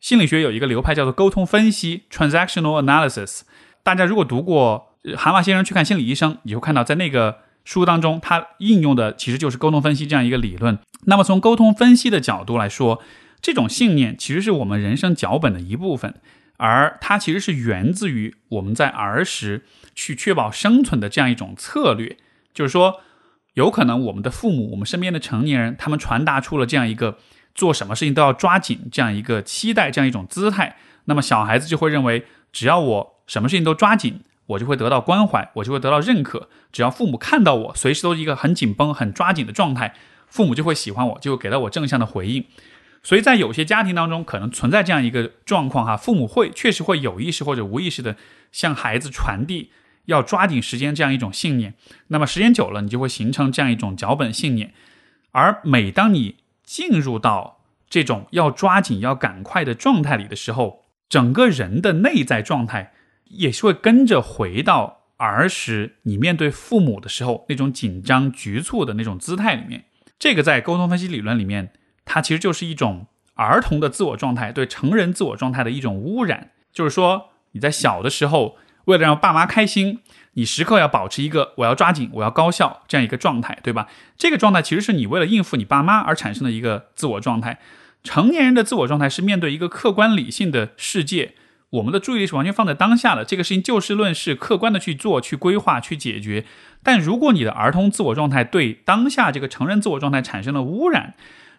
[0.00, 3.40] 心理学有一个流派叫做沟通分析 （Transactional Analysis）。
[3.88, 10.78] 大家如果读过《蛤蟆先生去看心理医生》，你会看到在那个书当中，他应用的其实就是沟通分析这样一个理论。
[11.06, 13.02] 那么从沟通分析的角度来说，
[13.40, 16.16] 这种信念其实是我们人生脚本的一部分，
[16.58, 22.18] 而它其实是源自于我们在儿时去确保生存的这样一种策略。
[22.52, 23.00] 就是说，
[23.54, 27.16] 有可能我们的父母、我们身边的成年人，他们传达出了这样一个
[27.54, 36.48] 做什么事情都要抓紧这样一个期待、这样一种姿态，那么小孩子就会认为，只要我什么事情都抓紧，我就会得到关怀，我就会得到认可。
[36.72, 39.94] 只要父母看到我随时都是一个很紧绷、很抓紧的状态，
[40.26, 42.44] 父母就会喜欢我，就会给到我正向的回应。
[43.02, 48.16] 所以在有些家庭当中，可能存在这样一个状况哈，父母会确实会有意识或者无意识的
[48.50, 49.70] 向孩子传递
[50.06, 51.74] 要抓紧时间这样一种信念。
[52.08, 54.72] 那么时间久了，你就会形成这样一种脚本信念。
[55.32, 62.94] 而每当你进入到这种要抓紧、要赶快的状态里的时候，整个人的内在状态。
[63.30, 69.84] 也是会跟着回到儿时，你面对父母的时候那种紧张局促的那种姿态里面。
[70.18, 71.72] 这个在沟通分析理论里面，
[72.04, 76.50] 它其实就是一种儿童的自我状态对成人自我状态的一种污染。
[76.72, 80.00] 就是说，你在小的时候，为了让爸妈开心，
[80.34, 83.88] 你时刻要保持一个我要抓紧、我要高效这样一个状态，对吧？
[84.16, 87.58] 这个状态其实是你为了应付你爸妈而产生的一个自我状态。
[88.04, 91.34] 成年人的自我状态是面对一个客观理性的世界。
[91.70, 96.44] 我们的注意力是完全放在当下的，这个事情就事论事，客观的去做、去规划、去解决。
[96.82, 101.14] 但如果你的儿童自我状态对当下这个成人自我状态产生了污染，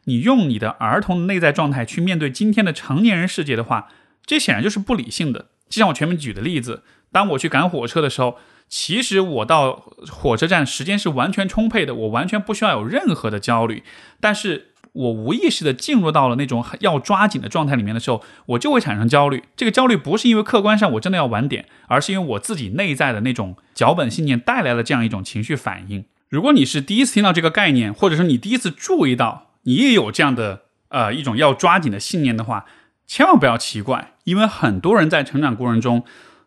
[0.05, 3.89] 你用你的儿童内在状态去面对今天的成年人世界的话，
[4.25, 5.47] 这显然就是不理性的。
[5.69, 13.83] 就像我前面举的例子，当我去赶火车的时候，其实我到火车站时间是完全充沛的，我完全不需要有任何的焦虑。
[14.19, 19.43] 但是我无意识的进入到了那种要抓紧的状态里面的时候，我就会产生焦虑。
[19.55, 26.05] 这个焦虑不是因为客观上我真的要晚点，而是因为我自己内在的那种脚本信念带来了这样一种情绪反应。
[26.27, 32.65] 如果你是第一次听到这个概念，或者说你第一次注意到你也有这样的呃一种要抓紧的信念的话，
[33.07, 36.03] 千万不要奇怪，因为很多人在成长过程中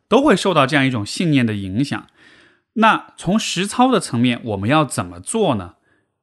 [0.09, 2.07] 都会受到这样一种信念的影响。
[2.75, 5.75] 那从实操的层面，我们要怎么做呢？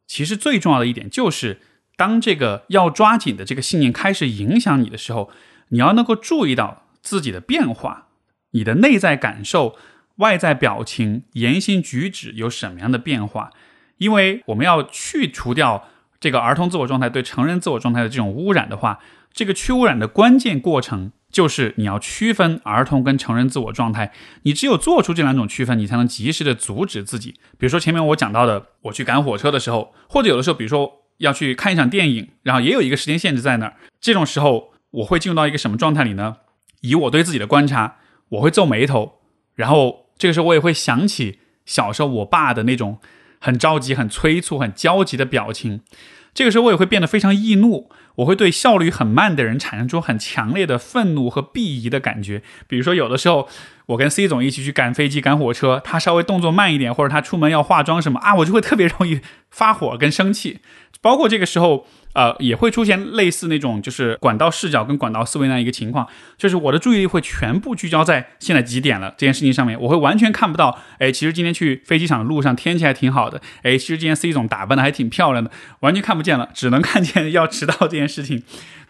[0.08, 1.60] 其实最重要的一点就是，
[2.00, 5.30] 当这个要抓紧的这个信念开始影响你的时候，
[5.68, 8.08] 你要能够注意到自己的变化，
[8.52, 9.76] 你的内在感受、
[10.16, 13.52] 外在表情、言行举止有什么样的变化。
[13.98, 15.90] 因为我们要去除掉
[16.22, 19.00] 这个儿童自我状态对成人自我状态的这种污染的话，
[19.34, 21.12] 这个去污染的关键过程。
[21.30, 24.12] 就是你要区分儿童跟成人自我状态，
[24.44, 27.36] 你只有做出这两种区分，你才能及时的阻止自己。
[27.60, 36.38] 比如说前面我讲到的，我去赶火车的时候，或者有的时候，比如说要去看一场电影，然后也有一个时间限制在那儿，这种时候我会进入到一个什么状态里呢？
[36.82, 37.98] 以我对自己的观察，
[38.30, 39.20] 我会皱眉头，
[39.56, 43.00] 然后这个时候我也会想起小时候我爸的那种
[43.40, 45.82] 很着急、很催促、很焦急的表情。
[46.34, 52.44] 这个时候我也会变得非常易怒，我会对效率很慢的人产生出很强烈的愤怒和鄙夷的感觉。
[52.68, 53.50] 比如说，有的时候
[53.88, 60.60] 我跟 C 总一起去赶飞机、赶火车，他稍微动作慢一点，或者他出门要化妆什么啊，我就会特别容易发火跟生气。
[61.02, 61.88] 包括这个时候。
[62.16, 66.06] 呃，也会出现类似那种就是管道视角跟管道思维那样一个情况，
[66.40, 78.42] 就是我的注意力会全部聚焦在现在几点了这件事情上面，我会完全看不到，哎，其实今天去飞机场的路上天气还挺好的，哎，其实今天 C 总打扮的还挺漂亮的，完全看不见了，只能看见要迟到这件事情，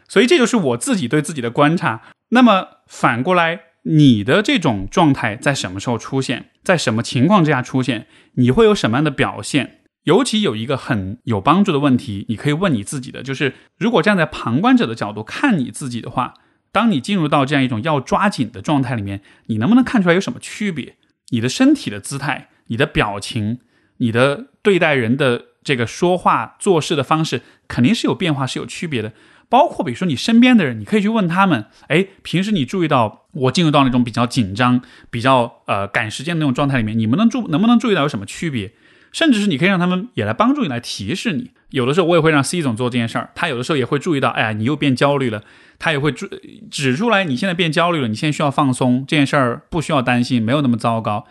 [0.07, 2.01] 所以这就是我自己对自己的观察。
[2.29, 9.78] 那么反过来，你的这种状态在什么时候出现，在什么情况之下出现，你会有什么样的表现？
[10.03, 16.33] 尤其有一个很有帮助的问题，你可以问你自己的，就是如果站在旁观者的角度看你自己的话，
[16.71, 20.95] 当你进入到这样一种要抓紧的状态里面，你能不能看出来有什么区别？
[21.31, 23.59] 你的身体的姿态、你的表情、
[23.97, 29.13] 你的对待人的这个说话做事的方式，肯定是有变化、是有区别的。
[29.49, 38.71] 包括比如说你身边的人，你可以去问他们：哎，平时你注意到我进入到那种比较紧张、比较呃赶时间的那种状态里面，你们能注能不能注意到有什么区别？
[39.11, 41.51] 甚至是你可以让他们也来帮助你，来提示你。
[41.71, 45.43] 有的时候我也会让 C 总做这件事儿，他有的时候也会注意到，哎呀，你又变焦虑了，
[45.77, 46.27] 他也会指
[46.71, 51.27] 指出来，你现在变焦虑了，你现在需要放松，这件事儿不需要担心，没有那么糟糕。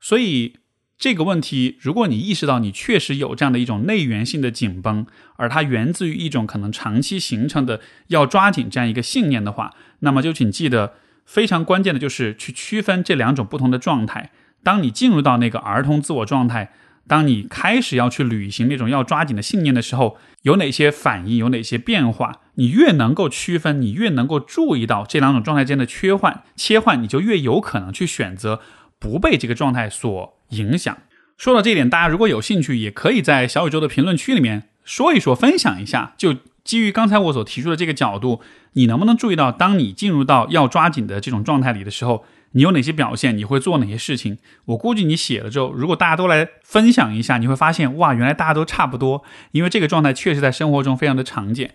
[0.00, 0.56] 所以
[0.98, 10.92] 这个问题，如果你意识到你确实有这样的一种内源性的紧绷，而它源自于一种可能长期形成的要抓紧这样一个信念的话，那么就请记得，
[11.24, 14.30] 非常关键的就是去区分这两种不同的状态。
[14.62, 16.72] 当你进入到那个儿童自我状态。
[17.06, 22.40] 当你开始要去履行那种要抓紧的信念的时候，有哪些反应，有哪些变化？
[22.54, 28.60] 你越能够区分，你越能够注意到这两种状态间的切换，切换你就越有可能去选择
[28.98, 30.96] 不被这个状态所影响。
[31.36, 36.14] 说到这一点，大家如果有兴趣，也可以在小宇宙的评论区里面说一说，分享一下。
[36.16, 38.40] 就基于刚才我所提出的这个角度，
[38.72, 42.24] 你能不能注意到，当你进入到要抓紧的这种状态里的时候？
[42.54, 43.36] 你有哪些表现？
[43.36, 44.38] 你会做哪些事情？
[44.66, 49.22] 我估计你写了之后，如果大家都来分享一下，你会发现，哇，原来大家都差不多。
[49.50, 51.74] 因为这个状态确实在生活中非常的常见，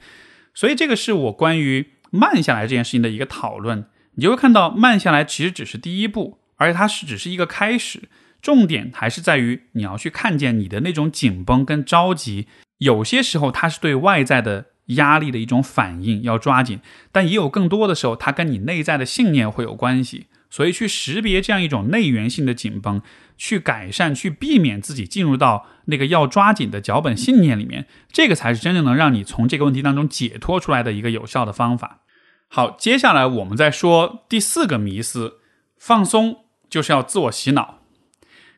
[0.53, 3.85] 所以这个是我关于慢下来这件事情的一个讨论。
[4.15, 8.03] 你就会看到，慢下来其实只是第一步，而且它是只是一个开始。
[8.41, 16.77] 重点还是在于你要去看见你的那种紧绷跟着急，有些时候它是对外在的压力的一种反应，要抓紧；
[17.11, 20.27] 但也有更多的时候，它跟你内在的信念会有关系。
[20.51, 23.01] 所以，去识别这样一种内源性的紧绷，
[23.38, 31.99] 去改善、去避免自己进入到那个要抓紧的脚本信念里面，这个才是真正能让你从这个问题当中解脱出来的一个有效的方法。
[32.47, 35.35] 好，接下来我们再说第四个迷思：
[35.77, 37.81] 放松就是要自我洗脑。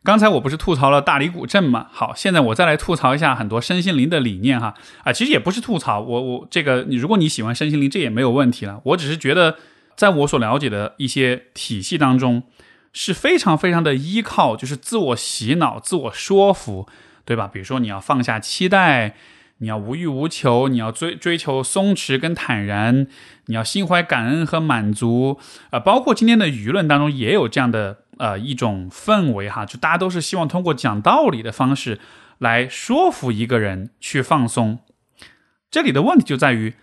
[0.02, 1.88] 刚才我不是吐槽了大理古镇吗？
[1.92, 4.76] 好，现在我再来吐槽一下很多身心灵的理念哈。
[5.04, 8.80] 啊，其实也不是吐槽，我我这个，你如果你喜欢身心灵，这也没有问题了。
[8.86, 9.58] 我只是觉得。
[9.96, 12.44] 在我所了解的一些体系当中，
[12.94, 16.88] 是非常非常的依靠，就是自我洗脑、自我说服，
[17.24, 17.48] 对吧？
[17.48, 19.16] 比如说你要放下期待，
[19.60, 23.08] 你要无欲无求，你要追追求松弛跟坦然，
[23.46, 25.40] 你要心怀感恩和满足，
[25.70, 32.00] 呃，包括今天的舆论当中也有这样的呃一种氛围哈，就大家都是希望通过讲道理的方式
[32.40, 34.80] 来说服一个人去放松。
[35.70, 36.74] 这里的问题就在于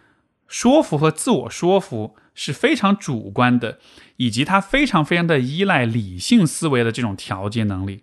[0.47, 2.17] 说服和自我说服。
[2.39, 3.79] 是非常主观的，
[4.17, 8.03] 以及它非常非常的依赖理性思维的这种调节能力。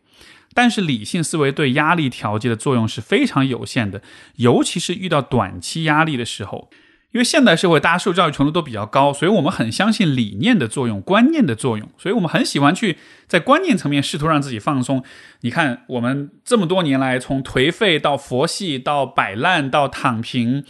[0.54, 4.02] 但是理性思维对压力调节的作用是非常有限的，
[4.36, 6.70] 尤其是遇到短期压力的时候。
[7.12, 15.02] 因为现代社会大家受教育程度都比较高，所以我们很相信理念的作用、观念的作用，所以我们很喜欢去在观念层面试图让自己放松。
[15.40, 20.66] 你看，我们这么多年来，从颓废到佛系，到摆烂，到躺平，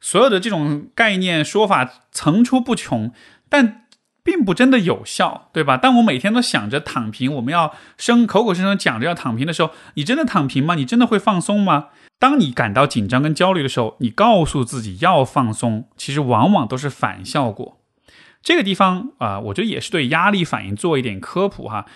[0.00, 3.12] 所有的这种概念说法层出不穷，
[3.48, 3.86] 但
[4.22, 5.76] 并不真的有效，对吧？
[5.76, 10.74] 当我每天都想着躺平，我们要声口口声声讲着要躺平的时候，你真的躺平吗？
[10.74, 11.86] 你真的会放松吗？
[12.18, 17.80] 当你感到紧张跟焦虑的时候，你告诉自己要放松，其实往往都是反效果。
[18.42, 21.86] 这个地方啊，我觉得也是对压力反应做一点科普哈。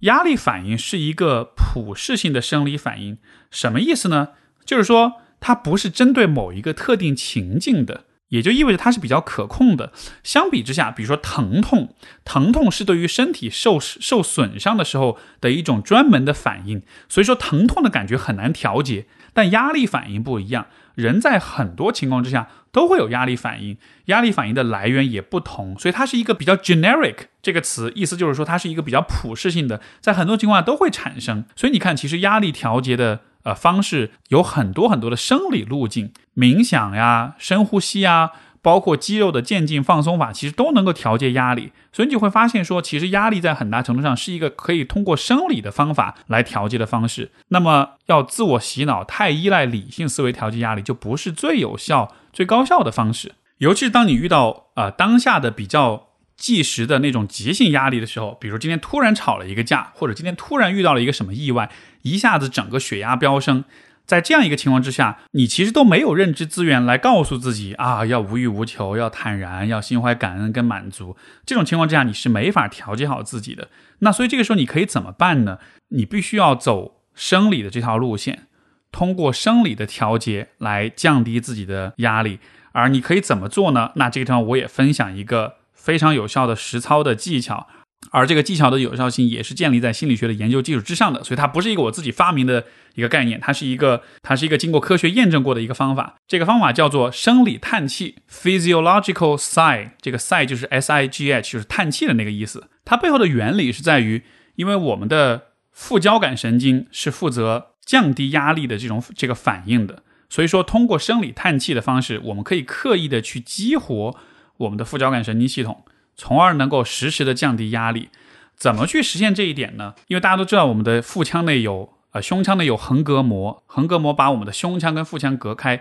[0.00, 3.18] 压力反应是一个普适性的生理反应，
[3.50, 4.30] 什么意思呢？
[4.64, 9.92] 就是说它不是针对某一个特定情境的，也就意味着它是比较可控的。
[10.22, 19.06] 相比之下，比如说疼痛，疼痛是对于身体受受损伤的时候的一种专门的反应，所以说疼痛的感觉很难调节。
[19.32, 20.66] 但压力反应不一样，
[20.96, 31.44] 人在很多情况之下都会有压力反应，压力反应的来源也不同，所以它是一个比较 generic 这个词，意思就是说它是一个比较普适性的，在很多情况下都会产生。
[31.54, 38.32] 所以你看，其实压力调节的呃方式有很多很多的生理路径，冥想呀，深呼吸呀。
[38.62, 47.30] 包括肌肉的渐进放松法，其实都能够调节压力，所以你就会发现说，其实压力在很大程度上是一个可以通过生理的方法来调节的方式。
[47.48, 53.32] 那么，要自我洗脑，太依赖理性思维调节压力，就不是最有效、最高效的方式。
[53.56, 61.70] 尤其是当你遇到呃当下的比较即时的那种急性压力的时候，比如今天突然吵了一个架，或者今天突然遇到了一个什么意外，
[62.02, 63.64] 一下子整个血压飙升。
[64.06, 71.16] 在这样一个情况之下，你其实都没有认知资源来告诉自己啊，要无欲无求，要坦然，要心怀感恩跟满足。
[71.46, 73.68] 这种情况之下，你是没法调节好自己的。
[74.00, 75.58] 那所以这个时候你可以怎么办呢？
[75.90, 78.48] 你必须要走生理的这条路线，
[78.90, 82.40] 通过生理的调节来降低自己的压力。
[82.72, 83.92] 而你可以怎么做呢？
[83.94, 87.68] 那这个地方我也分享一个非常有效的实操的技巧。
[88.10, 96.16] 而这个技巧的有效性也是建立在心理学的研究基础之上的，所以它不是一个我自己发明的一个概念，它是一个它是一个经过科学验证过的一个方法。
[96.26, 102.68] 这个方法叫做生理叹气 （physiological sigh），这个 sigh 就是 s i g h，就是叹气的那个意思。
[102.84, 104.24] 它背后的原理是在于，
[104.56, 114.16] 因为我们的副交感神经是负责降低压力的这种这个反应的，所以说通过生理叹气的方式，我们可以刻意的去激活
[114.56, 115.84] 我们的副交感神经系统。
[116.20, 118.10] 从而能够实时的降低压力，
[118.54, 119.94] 怎么去实现这一点呢？
[120.08, 125.80] 因为大家都知道，我们的腹腔内有呃胸腔内有横膈膜，横膈膜把我们的胸腔跟腹腔隔开。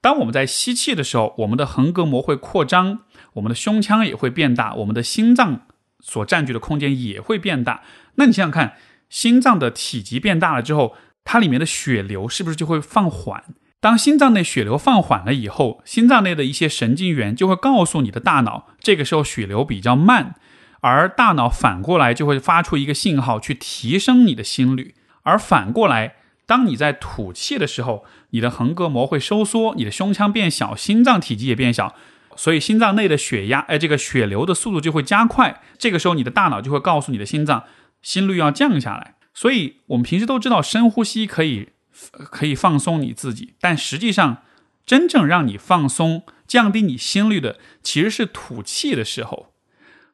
[0.00, 2.98] 当我们在吸气的时候，我们的横膈膜会扩张，
[3.34, 5.68] 我们的胸腔也会变大，我们的心脏
[6.00, 7.84] 所占据的空间也会变大。
[8.16, 8.74] 那你想想看，
[9.08, 13.44] 心脏的体积变大了之后，它里面的血流是不是就会放缓？
[13.86, 20.34] 当心脏内血流放缓了以后，心脏内的一些神经元就会告诉你的大脑，这个时候血流比较慢，
[20.80, 24.96] 而大脑反过来就会发出一个信号去提升你的心率。
[25.22, 26.16] 而反过来，
[26.46, 31.94] 当你在吐气的时候，你的横膈膜会收缩，你的胸腔变小，心脏体积也变小，
[32.34, 35.62] 所以心脏内的血压，哎，这个血流的速度就会加快。
[35.78, 37.62] 这个时候，你的大脑就会告诉你的心脏，
[38.02, 39.14] 心率要降下来。
[39.32, 41.68] 所以我们平时都知道，深呼吸可以。
[42.12, 44.42] 可以放松你自己，但实际上，
[44.84, 49.52] 真正让你放松、降低你心率的，其实是吐气的时候。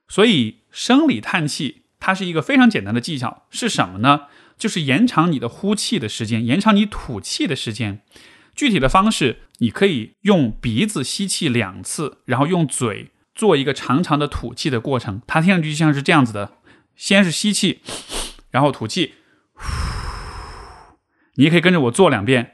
[0.09, 4.27] 所以，生理叹气它是一个非常简单的技巧，是什么呢？
[4.59, 8.03] 就是延长你的呼气的时间，延长你吐气的时间。
[8.55, 15.23] 具体的方式，你可以用鼻子吸气两次，然后用嘴做一个长长的吐气的过程。
[15.27, 16.53] 它听上去就像是这样子的：
[16.95, 17.81] 先是吸气，
[18.51, 19.15] 然后吐气。
[21.35, 22.53] 你也可以跟着我做两遍。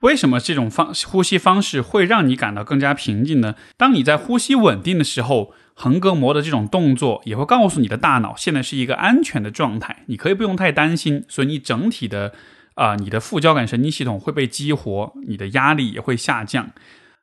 [0.00, 3.54] 为什么这种方呼吸方式会让你感到更加平静呢？
[3.76, 11.24] 当你在呼吸稳定的时候，横膈膜的这种动作也会告诉你的大脑，现在是一个安全的状态，你可以不用太担心。
[11.28, 12.32] 所以你整体的
[12.74, 16.70] 啊，你的副交感神经系统会被激活，你的压力也会下降。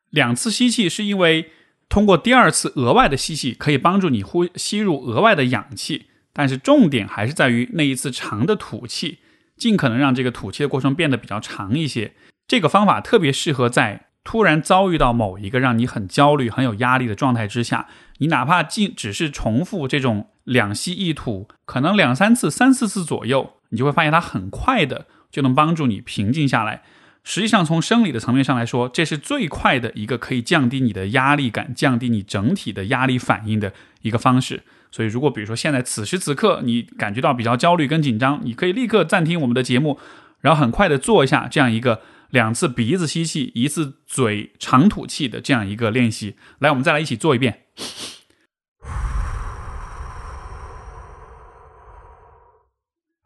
[0.08, 1.50] 两次吸气是因为
[1.90, 6.06] 通过第二次额外的吸气，可以帮助你呼吸入额外的氧气。
[6.32, 9.18] 但是重点还是在于那一次长的吐气，
[9.56, 12.12] 尽可能让这个吐气的过程变得比较长一些。
[12.46, 26.82] 这个方法特别适合在突然遭遇到某一个让你很焦虑、很有压力的状态之下，你哪怕仅只是重复这种两吸一吐，可能两三次、三四次左右，你就会发现它很快的就能帮助你平静下来。
[27.22, 34.62] 实际上从生理的层面上来说，这是最快的一个可以降低你的压力感、降低你整体的压力反应的一个方式。
[34.90, 39.98] 所以，如果比如说现在此时此刻你感觉到比较焦虑跟紧张，你可以立刻暂停我们的节目，
[40.40, 46.36] 然后很快的做一下这样一个两次鼻子吸气、一次嘴长吐气的这样一个练习。
[46.58, 47.62] 来，我们再来一起做一遍。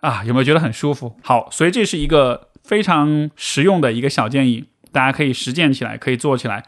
[0.00, 1.16] 啊，有没有觉得很舒服？
[1.22, 6.62] 好，所以这是一个非常实用的一个小建议，大家可以实践起来，可以做起来。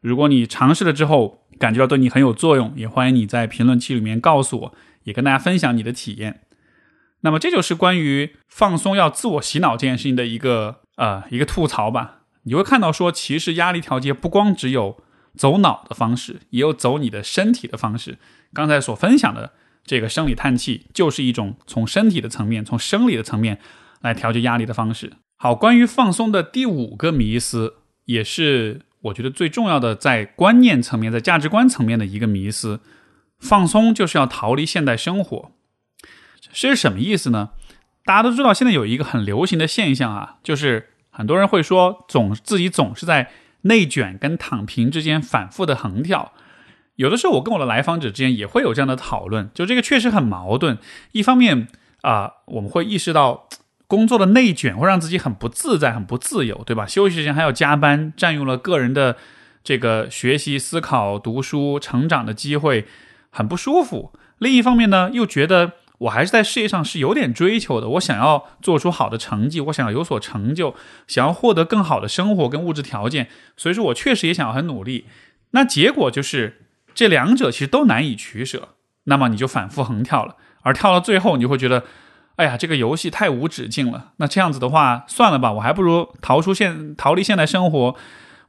[0.00, 6.40] 如果你尝试了之后感觉到对你很有作用，也欢迎你在评论区里面告诉我，也跟大家分享你的体验。
[7.20, 12.22] 那么这就是关于放松要自我洗脑这件事情的一个呃一个吐槽吧。
[12.42, 14.96] 你会看到说，其实压力调节不光只有
[15.36, 18.18] 走脑的方式，也有走你的身体的方式。
[18.52, 19.52] 刚才所分享的。
[19.82, 23.58] 这个生理叹气就是一种从身体的层面、从生理的层面
[24.02, 25.14] 来调节压力的方式。
[25.36, 32.80] 好，关于放松的第五个迷思，也是我觉得最重要的，在观念层面、在价值观层面的一个迷思：
[33.38, 35.52] 放松就是要逃离现代生活。
[36.52, 37.50] 这是什么意思呢？
[38.04, 43.30] 大家都知道，现在有一个很流行的现象啊，就是很多人会说，总自己总是在
[43.62, 46.32] 内卷跟躺平之间反复的横跳。
[46.96, 50.76] 有的时候，我跟我的来访者之间也会有这样的讨论，就这个确实很矛盾。
[51.12, 51.68] 一方面
[52.02, 53.48] 啊，我们会意识到
[53.90, 56.86] 工作的内卷会让自己很不自在、很不自由，对吧？
[56.86, 59.16] 休息时间还要加班，占用了个人的
[59.64, 62.86] 这个学习、思考、读书、成长的机会，
[63.30, 64.12] 很不舒服。
[64.38, 70.74] 另一方面呢，又觉得我还是在事业上是有点追求的，我想要做出好的成绩，我想要有所成就，
[71.08, 75.06] 想要获得更好的生活跟物质条件，所以说我确实也想要很努力。
[75.50, 76.66] 那结果就是。
[76.92, 78.70] 这两者其实都难以取舍，
[79.04, 81.84] 那么你就反复横跳了，而跳到最后，你就会觉得，
[82.40, 84.12] 哎呀，这个游戏太无止境了。
[84.16, 87.94] 那这样子的话，算了吧，我还不如逃出现，逃离现代生活。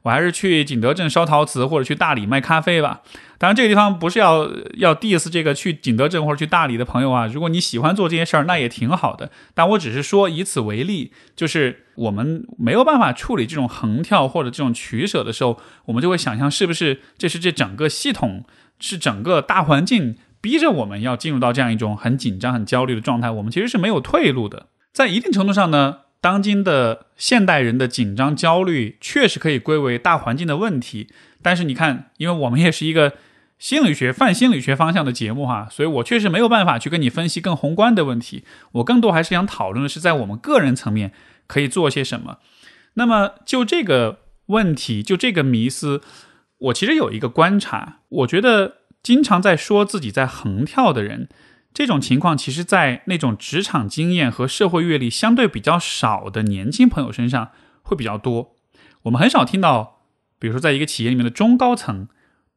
[0.00, 3.02] 我还是去景德镇烧陶瓷，或者去大理卖咖啡吧。
[3.36, 7.26] 当然，这个地方不是要要 diss 这个去景德镇或者去大理的朋友啊。
[7.26, 9.30] 如果你喜欢做这些事儿，那也挺好的。
[9.52, 18.44] 但我只是说以此为例，就是我们没有办法处理这种横跳或者这种取舍的时候，我们就会想象是不是这是这整个系统
[18.80, 23.30] 是整个大环境逼着我们要进入到这样一种很紧张、很焦虑的状态。
[23.30, 24.66] 我们其实是没有退路的。
[24.92, 26.00] 在一定程度上呢。
[26.22, 31.08] 当今的现代人的紧张焦虑确实可以归为大环境的问题，
[31.42, 33.14] 但是你看，因为我们也是一个
[33.58, 38.44] 心理学泛心理学方向的节目哈，所以我确实没有办法去跟你分析更宏观的问题。
[38.74, 41.10] 我更多还是想讨论的是在我们个人层面
[41.48, 42.38] 可以做些什么。
[42.94, 46.02] 那么就这个问题，就这个迷思，
[46.58, 51.28] 我其实有一个观察，我觉得经常在说自己在横跳的人。
[51.74, 57.50] 这种情况，其实，在那种职场经验和社会阅历相对比较少的年轻朋友身上
[57.82, 58.54] 会比较多。
[59.04, 60.02] 我们很少听到，
[60.38, 62.08] 比如说，在一个企业里面的中高层，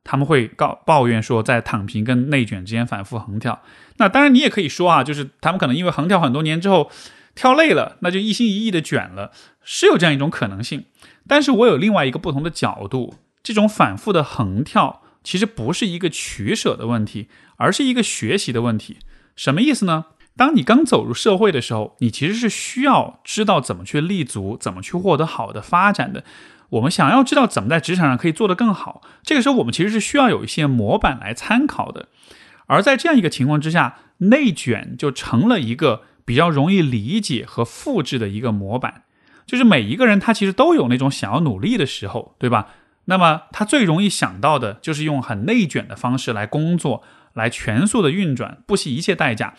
[0.03, 3.61] 他们会告抱怨说，在躺平跟内卷之间反复横跳。
[3.99, 6.91] 那当然，你也可以说啊，就是他们可能因为横跳很多年之后
[7.35, 9.31] 跳累了，那就一心一意的卷了，
[9.63, 10.83] 是有这样一种可能性。
[11.25, 15.03] 但是我有另外一个不同的角度，这种反复的横跳。
[15.25, 18.99] 其实不是一个取舍的问题，而是一个学习的问题。
[19.35, 20.05] 什么意思呢？
[20.37, 26.23] 当你刚走入社会的时候，你其实是需要知道怎么去立足，怎么去获得好的发展的。
[26.69, 32.07] 我们想要知道怎么在职场上可以做得更好，这个时候我们其实是需要有一些模板来参考的。
[32.67, 39.03] 而在这样一个情况之下，内卷就成了一个比较容易理解和复制的一个模板。
[39.45, 42.67] 就是每一个人他其实都有那种想要努力的时候，对吧？
[43.05, 47.03] 那么他最容易想到的就是用很内卷的方式来工作，
[47.33, 49.53] 来全速的运转，不惜一切代价。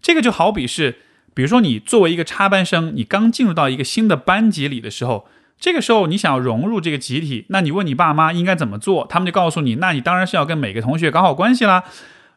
[0.00, 0.98] 这个就好比是，
[1.34, 5.26] 比如说你作为一个插班生，你刚进入到一个新的班级里的时候，
[5.58, 11.84] 这个时候你想要融入这个集体，那你问你爸妈应该怎么做，他们就告诉你，那你当然是要跟每个同学搞好关系啦。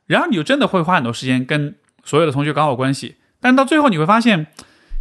[0.05, 4.47] 然后你就真的会花很多时间跟所有的同学搞好关系，但到最后你会发现，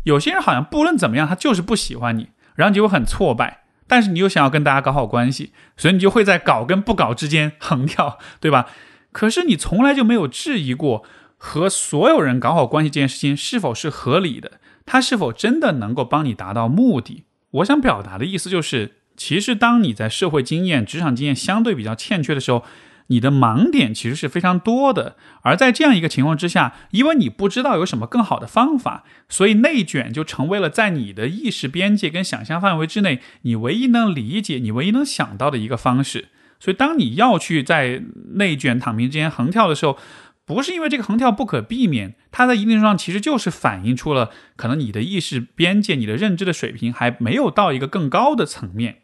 [0.05, 3.64] 有些人好像不论怎么样，他就是不喜欢你，然后你就会很挫败。
[3.87, 8.67] 但是你又想要跟大家搞好关系，所以你就会在搞跟不搞之间横跳， 对吧？
[9.13, 11.05] 可是你从来就没有质疑过
[11.37, 14.53] 和所有人搞好关系这件事情是否是合理的，
[14.85, 17.25] 它是否真的能够帮你达到目的？
[17.51, 22.65] 我想表达的意思就是，其实当你在社会经验、职场经验相对比较欠缺的时候。
[23.09, 36.29] 你的盲点其实是非常多的，而在这样一个情况之下，因为你不知道有什么更好的方法，所以内卷就成为了在你的意识边界跟想象范围之内，你唯一能理解、你唯一能想到的一个方式。
[36.59, 38.03] 所以，当你要去在
[38.37, 39.99] 内卷躺平之间横跳的时候，
[40.47, 49.01] 不是因为这个横跳不可避免，它在一定程度上其实就是反映出了可能你的意识边界、你的认知的水平还没有到一个更高的层面。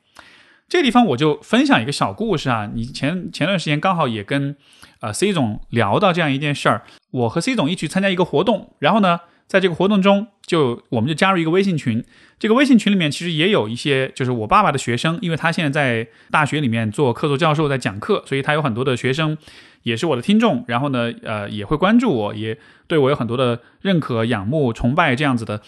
[0.71, 4.57] 这个地方我就分享一个小故事啊，你前前段时间刚好也跟
[5.01, 9.21] 呃 C 总聊到这样一件事儿，我和 C 总一起参加一个活动，然后呢。
[9.51, 12.05] 在这个活动中，就我们就加入一个微信群。
[12.39, 19.37] 这个微信群里面其实也有一些，就是我爸爸的学生，因为他现在在大学里面做客座教授，在讲课，所以他有很多的学生
[19.83, 20.65] 也是我的听众。
[20.69, 22.57] 然后呢，呃，也会关注我，也
[22.87, 25.61] 对我有很多的认可、仰慕、崇拜这样子的。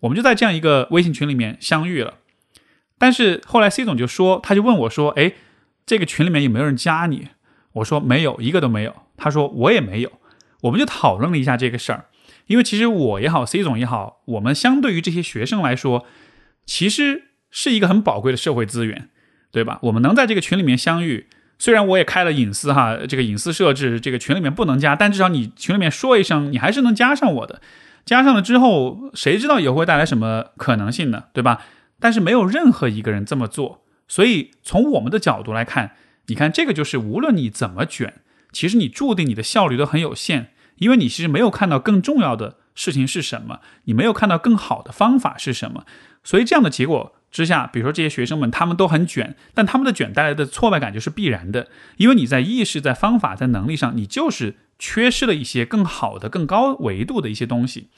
[0.00, 2.16] 我们就在这样一个微信群里面相遇了。
[3.00, 5.32] 但是后来 C 总就说，他就问我说：“哎，
[5.86, 7.28] 这个群里面有没有人加你？”
[7.80, 10.12] 我说：“没有，一个都没有。”他说：“我也没有。”
[10.64, 12.04] 我们就讨论了一下这个事儿。
[12.46, 16.04] 因为其实我也好，C 总也好，我们相对于这些学生来说，
[16.66, 19.08] 其实是一个很宝贵的社会资源，
[19.50, 19.78] 对吧？
[19.84, 21.26] 我们能在这个群里面相遇，
[21.58, 27.62] 虽然我也开了隐私哈，这个隐私设置，这个群里面不能加，但至少你群里面说一声，你还是能加上我的。
[28.04, 31.24] 加上了之后，谁知道以后会带来什么可能性呢？
[31.32, 31.62] 对吧？
[32.00, 35.92] 但是没有任何一个人这么做，所以从我们的角度来看，
[36.26, 40.52] 你看这个就是无论你怎么卷，其实你注定你的效率都很有限。
[40.78, 45.84] 因为你其实没有看到更重要的事情是什么，你没有看到更好的方法是什么，
[46.24, 57.90] 所以这样的结果之下，比如说这些学生们他们都很卷，但他们的卷带来的挫败感就是必然的，因为你在意识、在方法、在能力上，你就是缺失了一些更好的、更高维度的一些东西。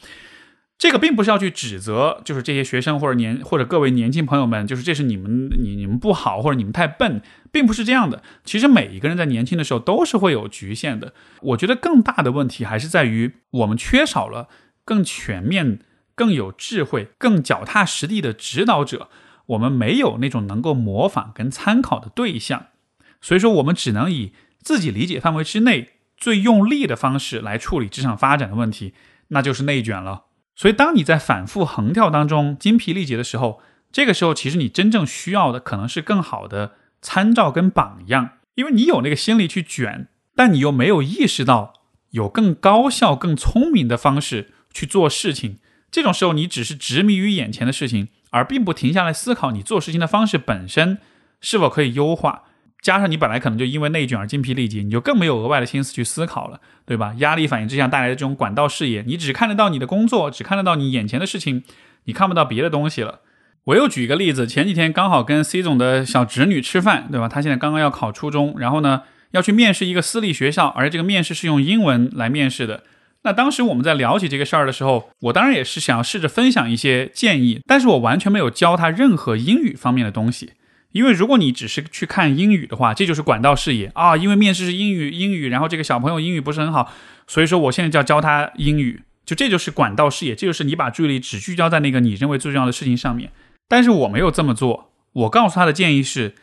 [0.83, 7.23] 这个并不是要去指责，就是这些学生或者年或者各位年轻朋友们，就是这是你们你你们不好或者你们太笨，
[7.53, 8.21] 并不是这样的。
[8.43, 11.15] 其实每一个人在年轻的时候都是会有局限的。
[11.41, 14.49] 我觉得更大的问题还是在于我们缺少了
[14.85, 15.79] 更全面、
[16.17, 19.09] 更有智慧、更脚踏实地的指导者，
[19.47, 22.67] 我们没有那种能够模仿跟参考的对象，
[23.21, 28.95] 所以说我们只能以自己理解范围之内最用力的方式来处理职场发展的问题，
[29.29, 30.25] 那就是内卷了。
[30.55, 41.73] 所以，当你在反复横跳当中精疲力竭的时候，这个时候其实你真正需要的可能是更好的参照跟榜样，因为你有那个心力去卷，但你又没有意识到
[42.11, 45.59] 有更高效、更聪明的方式去做事情。
[45.91, 50.99] 这种时候，你只是执迷于眼前的事情，而并不停下来思考你做事情的方式本身
[51.41, 52.45] 是否可以优化。
[52.83, 57.15] 加上你本来可能就因为内卷而精疲力竭，你就更没有额外的心思去思考了，对吧？
[57.19, 61.63] 压力反应之下带来的这种管道视野，你只看得到你的工作，只看得到你眼前的事情，
[62.05, 63.21] 你看不到别的东西了。
[63.65, 67.29] 我又举一个例子，前几天刚好跟 C 总的小侄女吃饭，对吧？
[67.29, 72.83] 她现在刚刚要考初中，然后呢要去面试一个私立学校，而这个面试是用英文来面试的。
[73.23, 80.55] 那当时我们在聊起这个事儿的时候，我当然也是想要试着分享一些建议，但是我完全没有教他任何英语方面的东西。
[80.93, 84.17] 因为如果你只是去看英语的话，这就是管道视野啊。
[84.17, 86.93] 因为面试是英语，英语，然后这个小朋友英语不是很好，
[87.27, 93.33] 所以说我现在就要教他英语，就这就是管道视野，这就是你把注意力只聚焦在那个你认为最重要的事情上面。
[93.67, 96.35] 但是我没有这么做，我告诉他的建议是：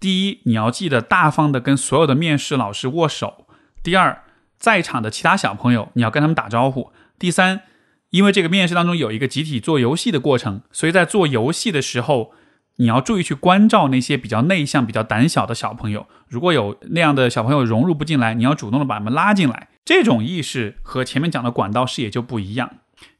[0.00, 3.46] 第一，你要记得大方的跟所有的面试老师握手；
[3.82, 4.22] 第二，
[4.56, 7.60] 在场的其他小朋友你要跟他们打招呼；第三，
[8.08, 12.32] 因为这个面试当中有一个集体做游戏的过程，所以在做游戏的时候。
[12.76, 16.06] 你要注意去关照那些比较内向、比较胆小的小朋友。
[16.28, 19.68] 如果有那样的小朋友融入不进来，你要主动的把他们拉进来。
[19.84, 22.70] 这种意识和前面讲的管道视野就不一样，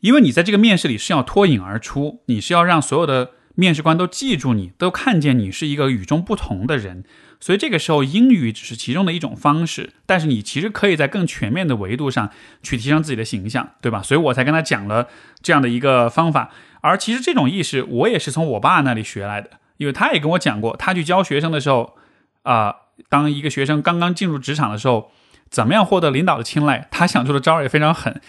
[0.01, 7.05] 因为你在这个面试里是要脱颖而出，你是要让所有的面试官都记住你，都看见你是一个与众不同的人。
[7.41, 12.31] 所以这个时候，英语只是其中的一种方式，但是你其实可以在更全面的维度上
[12.63, 14.01] 去提升自己的形象，对吧？
[14.01, 15.09] 所以我才跟他讲了
[15.43, 16.51] 这样的一个方法。
[16.83, 21.97] 而其实这种意识，我也是从我爸那里学来的，因为他也跟我讲过，他去教学生的时候，
[22.43, 22.75] 啊，
[23.09, 25.11] 当一个学生刚刚进入职场的时候，
[25.51, 28.21] 怎么样获得领导的青睐，他想出的招也非常狠，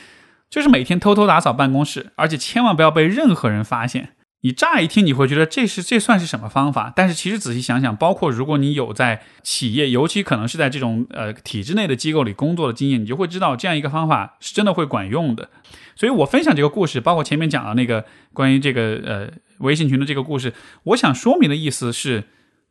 [0.49, 4.09] 就是每天偷偷打扫办公室，而且千万不要被任何人发现。
[4.45, 6.91] 你乍一听你会觉得这是这算是什么方法？
[6.93, 15.49] 但是其实仔细想想，包括如果你有在企业，尤其可能是在这种呃体制内的机构里工作的经验，你就会知道这样一个方法是真的会管用的。
[15.95, 22.25] 所以我分享这个故事，包括前面讲的那个关于这个呃微信群的这个故事，我想说明的意思是，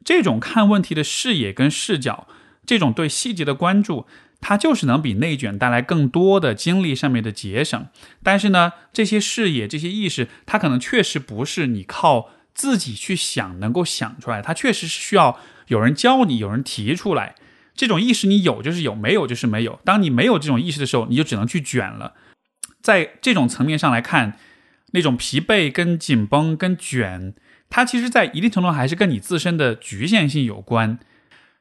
[0.05, 2.27] 这种看问题的视野跟视角，
[2.67, 4.07] 这种对细节的关注。
[4.43, 7.87] 它就是能比内卷带来更多的精力上面的节省，
[8.23, 15.39] 但是呢，这些视野、这些意识，它可能确实不是你靠自己去想能够想出来，它确实是需要
[15.69, 17.37] 有人教你，有人提出来。
[17.75, 19.81] 这种意识你有就是有，没有就是没有。
[19.85, 22.13] 当你没有这种意识的时候，你就只能去卷了。
[22.83, 24.37] 在这种层面上来看，
[24.91, 27.33] 那种疲惫、跟紧绷、跟卷，
[27.71, 30.99] 它其实在一定程度还是跟你自身的局限性有关。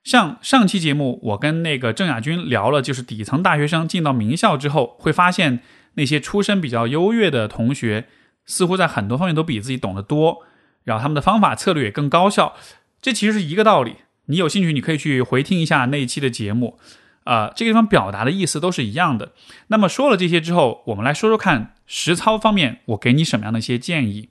[0.04, 5.60] 像上期节目，我跟那个郑亚军聊了，就是底层大学生进到名校之后，会发现
[5.94, 8.08] 那些出身比较优越的同学，
[8.46, 10.40] 似乎在很多方面都比自己懂得多，
[10.86, 12.56] 然后他们的方法策略也更高效。
[13.00, 13.98] 这其实是一个道理。
[14.26, 16.80] 你有兴趣，你可以去回听一下那一期的节目。
[17.26, 19.34] 啊，这个地方表达的意思都是一样的。
[19.68, 24.30] 那么说了这些之后，我们来说说看实操方面，我给你什么样的一些建议？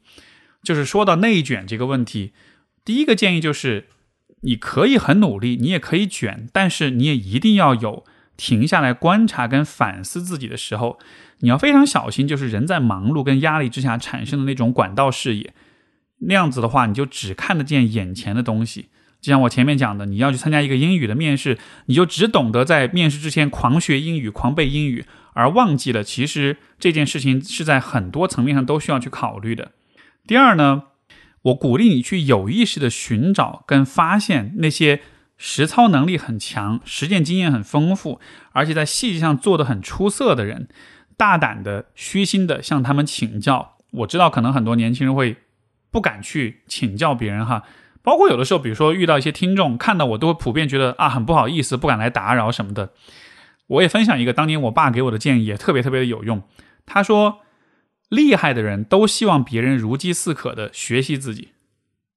[0.64, 2.32] 就是说到内卷这个问题，
[2.84, 3.86] 第一个建议就是。
[4.42, 8.04] 你可以很努力，你也可以卷，但是你也一定要有
[8.36, 10.98] 停下来观察跟反思自己的时候。
[11.42, 15.54] 你要非常小心，就是人在忙碌跟压力之下产生的那种管道视野。
[16.18, 18.90] 那样子的话，你就只看得见眼前的东西。
[19.22, 29.72] 就像我前面讲的，你要去参加一个英语的面试，你就只懂得在面试之前狂学英语、狂背英语，而忘记了其实这件事情是在很多层面上都需要去考虑的。
[30.26, 30.84] 第二呢？
[31.42, 35.00] 我鼓励你去有意识的寻找跟发现那些
[35.38, 38.20] 实操能力很强、实践经验很丰富，
[38.52, 40.68] 而且在细节上做得很出色的人，
[41.16, 43.76] 大胆的、虚心的向他们请教。
[43.92, 45.38] 我知道可能很多年轻人会
[45.90, 47.62] 不敢去请教别人哈，
[48.02, 52.90] 包括有的时候，比如说遇到一些听众看到我，都会普遍觉得啊很不好意思，不敢来打扰什么的。
[53.68, 56.42] 我也分享一个当年我爸给我的建议，也特别特别的有用。
[56.84, 57.40] 他说。
[58.10, 61.52] 厉害的人都希望别人如饥似渴的学习自己，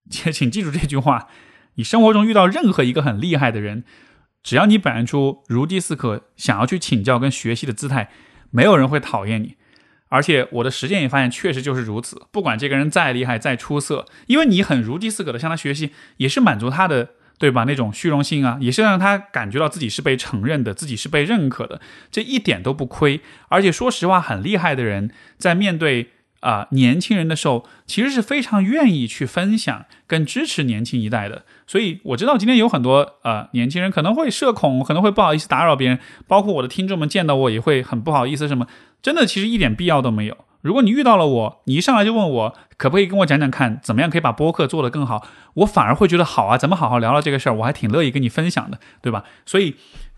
[0.09, 1.29] 请 请记住这句话。
[1.75, 3.83] 你生活中遇到任何一个很厉害的人，
[4.43, 8.11] 只要你表现出如饥似渴想要去请教跟学习的姿态，
[8.51, 9.55] 没有人会讨厌你。
[10.09, 12.27] 而且我的实践也发现，确实就是如此。
[12.31, 17.11] 不管这个人再厉害再出色，因为你很如饥似渴的向他学习，也是满足他的。
[17.37, 17.65] 对吧？
[17.65, 21.81] 那种虚荣心啊，也是让他感觉到自己是被承认的，自己是被认可的，
[22.11, 23.19] 这一点都不亏。
[23.49, 31.43] 而且说实话，很厉害的人在面对啊年轻人的时候，其实是非常愿意去分享跟支持年轻一代的。
[31.67, 38.47] 所以我知道今天有很多呃年轻人可能会社恐，可能会不好意思打扰别人，包括我的听众们见到我也会很不好意思。
[38.47, 38.67] 什么？
[39.01, 40.37] 真的，其实一点必要都没有。
[40.63, 49.25] 如果你遇到了我，你一上来就问我可不可以跟我讲讲看，怎么样可以把播客做得更好，我反而会觉得好啊，咱们好好聊聊这个事儿，我还挺乐意跟你分享的，对吧？
[49.45, 49.75] 所以，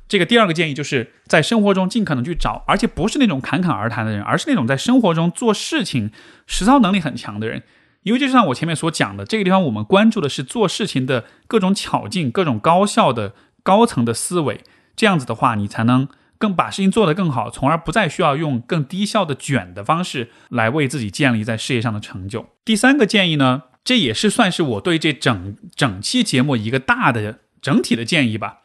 [0.07, 6.11] 这个第二个建议就是在生活中尽可能去找，而且不是那种侃侃而谈的人，而是那种在生活中做事情
[6.45, 7.63] 实操能力很强的人。
[8.03, 13.33] 因为就像我前面所讲的，这个地方我们关注的是做事情的各种巧劲、各种高效的
[13.63, 14.61] 高层的思维，
[14.95, 16.07] 这样子的话，你才能。
[16.37, 22.49] 更把事情做得更好，从而不再需要用更低效的卷的方式来为自己建立在事业上的成就。
[22.63, 28.59] 第三个建议呢，这也是算是我对这整整期节目一个大的整体的建议吧，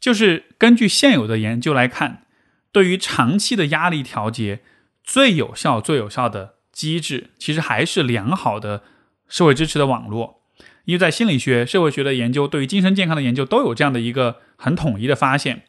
[0.00, 2.24] 就是根据现有的研究来看，
[2.72, 4.60] 对于长期的压力调节，
[5.04, 8.82] 最有效、最有效的机制，其实还是良好的
[9.28, 10.42] 社会支持的网络。
[10.84, 15.62] 因为在心理学、社会学的研究，对于精神健康的研究，都有这样的一个很统一的发现。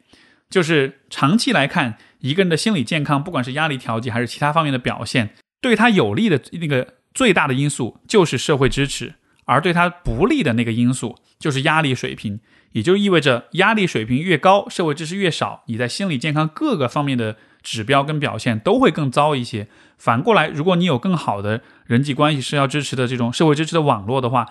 [0.50, 5.30] 就是长期来看，一个人的心理健康，不管是压力调节还是其他方面的表现，
[5.60, 9.14] 对他有利的那个最大的因素就是社会支持，
[9.44, 12.40] 而对他不利的那个因素就是压力水平。
[12.72, 19.68] 也就意味着压力水平越高，社会支持越少，你在心理健康各个方面的指标跟表现都会更糟一些。
[19.96, 24.48] 反过来，如果你有更好的人际关系、社交支持的这种社会支持的网络的话，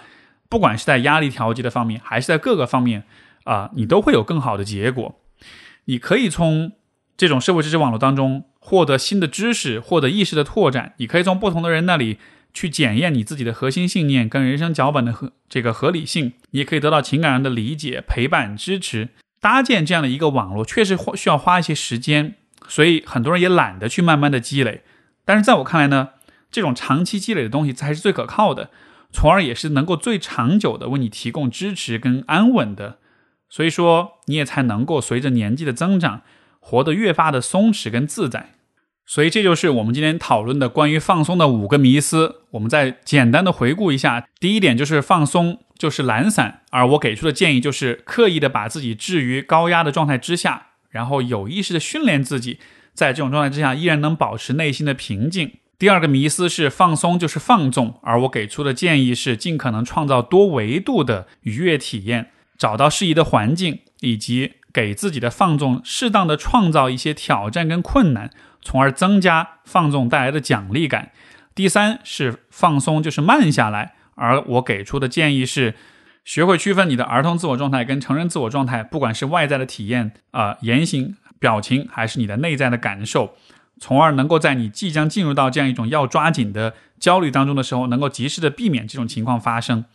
[0.48, 3.04] 不管是在压力调节的方面，还是在各个方面
[3.44, 5.20] 啊，你都会有更好的结果。
[5.86, 6.74] 你可以从
[7.18, 10.94] 这种社会支持网络当中获得新的知识，获得意识的拓展。
[10.98, 12.18] 你可以从不同的人那里
[12.54, 16.34] 去检验你自己的核心信念跟人生脚本的合这个合理性。
[16.52, 19.10] 你也可以得到情感上的理解、陪伴、支持。
[19.42, 22.36] 搭建这样的一个网络，确实需要花一些时间，
[22.70, 24.84] 所以很多人也懒得去慢慢的积累。
[25.26, 26.10] 但是在我看来呢，
[26.50, 28.70] 这种长期积累的东西才是最可靠的，
[29.12, 33.00] 从而也是能够最长久的为你提供支持跟安稳的。
[33.54, 36.24] 所以说，你也才能够随着年纪的增长，
[36.60, 38.50] 活得越发的松弛跟自在。
[39.06, 42.38] 所以，这就是我们今天讨论的关于放松的五个迷思。
[42.50, 52.58] 我们再简单的回顾一下：第一点就是放松就是懒散，而我给出的建议就是刻意的把自己置于高压的状态之下，然后有意识的训练自己，
[52.96, 55.52] 在这种状态之下依然能保持内心的平静。
[55.78, 62.32] 第二个迷思是放松就是放纵，而我给出的建议是尽可能创造多维度的愉悦体验。
[62.58, 68.30] 找到适宜的环境，以及给自己的放纵适当的创造一些挑战跟困难，
[68.62, 71.12] 从而增加放纵带来的奖励感。
[71.54, 73.94] 第三是放松，就是慢下来。
[74.16, 75.76] 而我给出的建议是，
[76.24, 83.36] 学会区分你的儿童自我状态跟成人自我状态，不管是外在的体验啊、言行、表情，还是你的内在的感受，
[83.80, 89.86] 从而能够在你即将进入到这样一种要抓紧的焦虑当中的时候，能够及时的避免这种情况发生。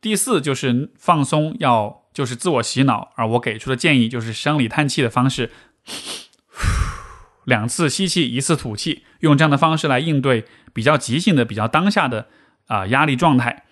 [0.00, 2.01] 第四就是放松要。
[2.12, 5.50] 就是自我洗脑，而我给出的建议就是生理叹气的方式，
[7.44, 12.28] 两次吸气，一次吐气，用这样的方式来应对比较急性的、比较当下的
[12.66, 13.64] 啊压力状态。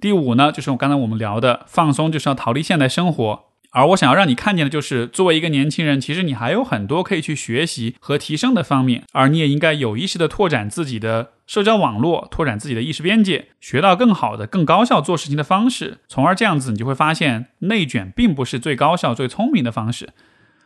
[0.00, 3.53] 第五呢，就是我刚才我们聊的放松，就是要逃离现代生活。
[3.74, 20.10] 而我想要让你看见的就是，作为一个年轻人，其实你还有很多可以去学习和提升的方面，而你也应该有意识的拓展自己的社交网络，拓展自己的意识边界，学到更好的、更高效做事情的方式，从而这样子，你就会发现内卷并不是最高效、最聪明的方式。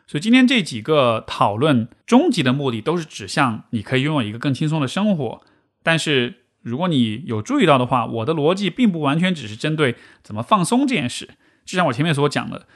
[0.07, 5.41] 所以今天这几个讨论，终极的目的都是指向你可以拥有一个更轻松的生活。
[5.83, 11.31] 但是如果你有注意到的话，我的逻辑并不完全只是针对怎么放松这件事，
[11.65, 12.67] 就像我前面所讲的。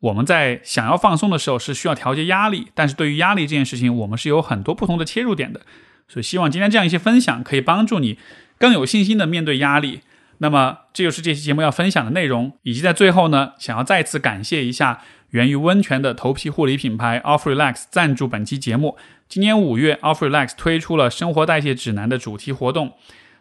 [0.00, 5.60] 我们在想要放松的时候是需要调节压力，但是对于压力这件事情，我们是有很多不同的切入点的。
[6.08, 8.18] 所以希望今天这样一些分享可以帮助你
[8.58, 10.00] 更有信心的面对压力。
[10.38, 18.96] 那么这就是这期节目要分享的内容，以及在最后呢，想要再次感谢一下源于温泉的头皮护理品牌 Off Relax 赞助本期节目。
[19.28, 22.94] 今年五月，Off Relax 推出了生活代谢指南的主题活动，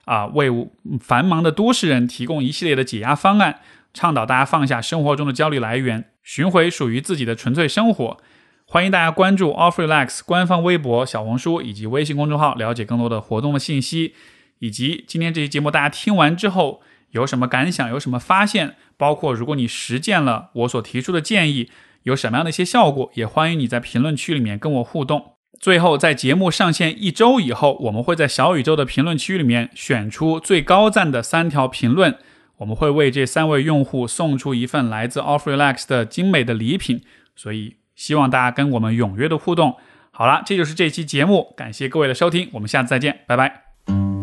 [0.03, 0.51] 啊，为
[0.99, 3.61] 繁忙的都市人提供一系列的解压方案。
[3.93, 8.17] 倡导大家放下生活中的焦虑来源，寻回属于自己的纯粹生活。
[8.65, 14.13] 欢迎大家关注 Off Relax 官方微博、小红书以及微信公众号，了解更多的活动的信息。
[14.59, 16.81] 以及今天这期节目大家听完之后
[17.11, 18.75] 有什么感想、有什么发现？
[18.97, 21.71] 包括如果你实践了我所提出的建议，
[22.03, 23.09] 有什么样的一些效果？
[23.15, 25.33] 也欢迎你在评论区里面跟我互动。
[25.59, 32.17] 最后，在节目上线一周以后，我们会在小宇宙的评论区里面选出最高赞的三条评论。
[32.59, 37.01] 我们会为这三位用户送出一份来自 Off Relax 的精美的礼品，
[37.35, 39.75] 所以希望大家跟我们踊跃的互动。
[40.11, 44.18] 好了，这就是这期节目，感谢各位的收听，我们下次再见，拜拜。